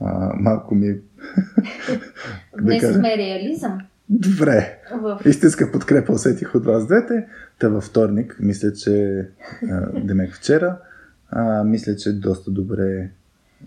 [0.00, 0.92] а, малко ми...
[0.92, 3.78] да Днес кажа, сме реализъм.
[4.08, 5.20] добре, В...
[5.24, 7.26] истинска подкрепа усетих от вас двете.
[7.58, 9.26] Та във вторник, мисля, че
[9.70, 10.78] а, Демек вчера,
[11.30, 13.10] а, мисля, че доста добре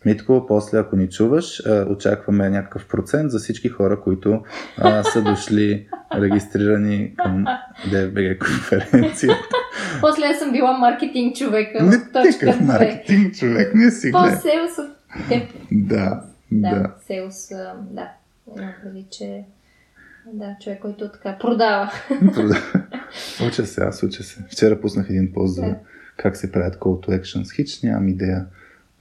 [0.05, 4.43] Митко, после ако ни чуваш, очакваме някакъв процент за всички хора, които
[4.79, 7.45] а, са дошли регистрирани към
[7.91, 9.49] DFBG конференцията.
[10.01, 11.83] После аз съм била маркетинг човека.
[11.83, 12.65] Не такъв 2.
[12.65, 14.35] маркетинг човек, не си гледай.
[14.35, 15.51] По-селс от теб.
[15.73, 16.23] Да,
[16.53, 16.95] Да, да.
[17.07, 17.49] селс,
[17.91, 18.09] да.
[18.57, 19.45] Имам предвид, че
[20.33, 21.93] да, човек, който така продава.
[23.49, 24.45] Уча се, аз уча се.
[24.51, 25.77] Вчера пуснах един пост за Да.
[26.17, 27.57] как се правят call to actions.
[27.57, 28.47] Хич нямам идея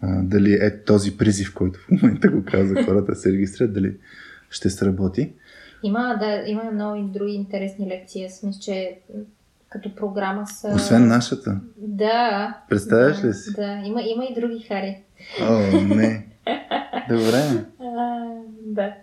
[0.01, 3.97] а, дали е този призив, който в момента го каза хората се регистрират, дали
[4.49, 5.33] ще сработи.
[5.83, 8.25] Има, да, има много и други интересни лекции.
[8.25, 8.99] Аз мисля, че
[9.69, 10.67] като програма са...
[10.75, 11.59] Освен нашата.
[11.77, 12.57] Да.
[12.69, 13.53] Представяш да, ли си?
[13.55, 15.03] Да, има, има и други хари.
[15.41, 16.25] О, не.
[17.09, 17.65] Добре.
[17.79, 18.25] А,
[18.65, 18.93] да.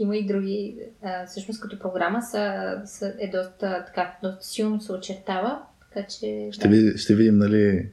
[0.00, 0.76] Има и други.
[1.02, 5.58] А, всъщност като програма са, са, е доста, така, доста силно се очертава.
[5.88, 6.48] Така че...
[6.52, 6.76] Ще, да.
[6.76, 7.88] ви, ще видим, нали,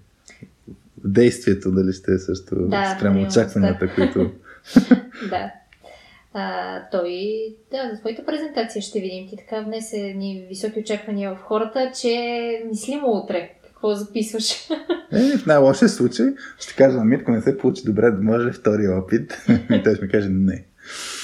[1.05, 4.31] действието, дали ще е също Да, спрямо очакванията, които...
[5.29, 5.51] Да.
[6.33, 7.09] А, той,
[7.71, 9.29] да, за своята презентация ще видим.
[9.29, 13.49] Ти така внесе ни високи очаквания в хората, че мислимо утре.
[13.63, 14.69] Какво записваш?
[15.11, 16.25] Е, в най-лошия случай
[16.59, 19.37] ще кажа на Митко, не се получи добре, да може ли втори опит.
[19.49, 20.65] И той ще ми каже не.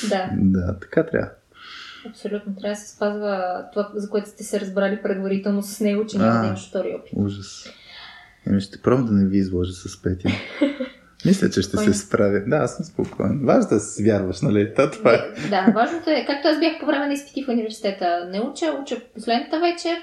[0.09, 1.29] Да, Да, така трябва.
[2.09, 2.55] абсолютно.
[2.55, 6.41] Трябва да се спазва това, за което сте се разбрали предварително с него, че няма
[6.41, 7.13] да имаш втори опит.
[7.15, 7.69] Ужас.
[8.47, 10.29] Еми ще пробвам да не ви изложа с Петя.
[11.25, 12.39] Мисля, че ще се справя.
[12.47, 13.45] Да, аз съм спокоен.
[13.45, 14.73] Важно да си вярваш, нали?
[14.73, 15.49] Та, това е.
[15.49, 19.01] Да, важното е, както аз бях по време на изпити в университета, не уча, уча
[19.13, 19.97] последната вечер,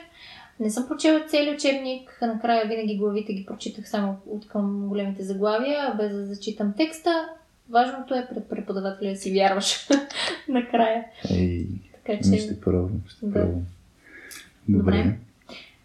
[0.60, 5.94] не съм прочела цели учебник, накрая винаги главите ги прочитах само от към големите заглавия,
[5.98, 7.28] без да зачитам текста.
[7.70, 9.88] Важното е пред преподавателя да си вярваш
[10.48, 11.04] накрая.
[11.30, 11.66] Ей,
[12.06, 13.00] Така че, ще пробвам.
[13.08, 13.32] Ще Да.
[13.32, 13.66] пробвам.
[14.68, 14.96] Добре.
[15.02, 15.16] Добре.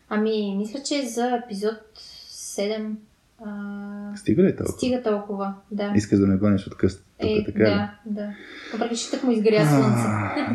[0.10, 2.92] ами, мисля, че за епизод 7
[3.40, 4.74] а, Стига ли толкова?
[4.74, 5.54] стига толкова.
[5.72, 5.94] Да.
[5.96, 7.64] Искаш да ме гониш от къщата, тук, Е, така ли?
[7.64, 8.34] да, да.
[8.74, 10.08] Въпреки, че так му изгря слънце.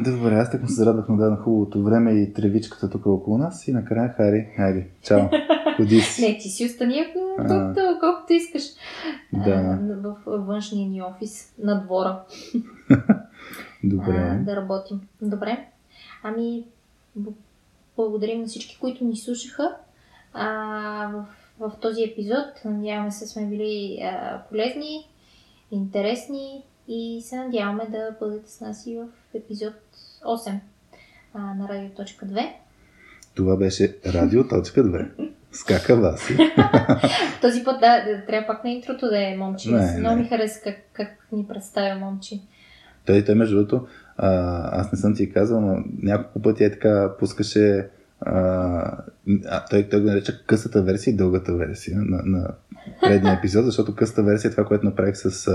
[0.10, 4.08] Добре, аз така се зарадвах на хубавото време и тревичката тук около нас и накрая
[4.08, 5.20] Хари, хайде, чао,
[5.76, 6.22] ходи си.
[6.22, 7.06] Не, ти си остани
[7.38, 7.74] А.
[8.00, 8.62] колкото, искаш.
[9.32, 9.78] Да.
[10.02, 12.20] В външния ни офис, на двора,
[13.84, 14.16] Добре.
[14.32, 15.00] а, да работим.
[15.22, 15.66] Добре.
[16.22, 16.64] Ами,
[17.96, 19.76] благодарим на всички, които ни слушаха
[20.34, 20.46] а,
[21.08, 21.24] в,
[21.60, 22.46] в този епизод.
[22.64, 25.08] Надяваме се, сме били а, полезни,
[25.70, 29.74] интересни и се надяваме да бъдете с нас и в епизод
[30.24, 30.58] 8
[31.34, 32.52] а, на Радио.2.
[33.34, 35.30] Това беше Радио.2.
[35.52, 36.36] Скака Васи.
[37.40, 39.70] Този път да, да, трябва пак на интрото да е момче.
[39.70, 42.40] Не, Много ми хареса как, как ни представя момче.
[43.06, 47.88] Той, той между другото, аз не съм ти казал, но няколко пъти е така пускаше
[48.20, 49.04] а,
[49.46, 52.48] а, той, той го нареча късата версия и дългата версия на, на
[53.02, 55.48] предния епизод, защото късата версия е това, което направих с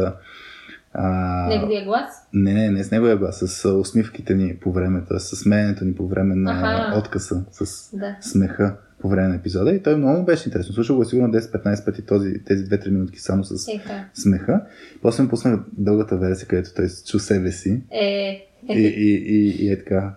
[0.93, 2.09] а, Неговия глас.
[2.33, 5.19] не, не, не с неговия глас, с усмивките ни по време, т.е.
[5.19, 6.99] с смеенето ни по време на Аха.
[6.99, 8.15] откъса, с Да.
[8.21, 10.73] смеха по време на епизода и той много беше интересно.
[10.73, 14.05] Слушал го е сигурно 10-15 пъти този, тези 2-3 минутки само с Еха.
[14.13, 14.61] смеха.
[15.01, 19.71] После му пуснах дългата версия, където той чу себе си Е, и, и, и, и
[19.71, 20.13] е така.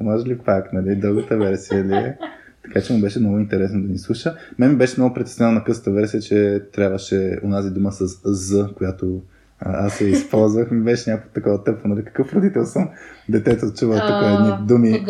[0.00, 0.96] Може ли пак, нали?
[0.96, 2.18] Дългата версия ли е?
[2.72, 4.34] Така че му беше много интересно да ни слуша.
[4.58, 9.22] Мен ми беше много притеснена на късата версия, че трябваше онази дума с З, която
[9.60, 10.70] аз я използвах.
[10.70, 12.04] Ми беше някакво такова тъпо, нали?
[12.04, 12.88] Какъв родител съм?
[13.28, 15.04] Детето чува тук едни думи.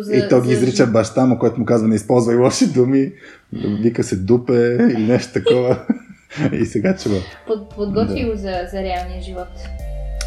[0.00, 0.16] За...
[0.16, 3.12] И то ги за- изрича баща му, който му казва не използвай лоши думи.
[3.82, 5.86] Вика се дупе или нещо такова.
[6.52, 7.16] И сега чува.
[7.46, 9.48] Под, подготви го за, за реалния живот.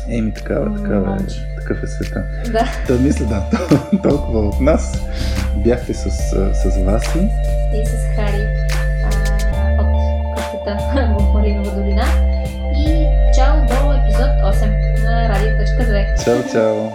[0.10, 1.48] Еми, такава, такава е, Момче.
[1.58, 2.24] такъв е света.
[2.46, 2.66] Да.
[2.88, 5.02] Та мисля, да, тол- толкова от нас.
[5.56, 7.30] Бяхте с, с, с Васи.
[7.74, 8.48] И с Хари
[9.04, 9.88] а, от
[10.36, 10.78] къщата
[11.20, 12.04] в Малинова долина.
[12.78, 13.06] И
[13.36, 16.24] чао до епизод 8 на Радио.2.
[16.24, 16.90] Чао, чао!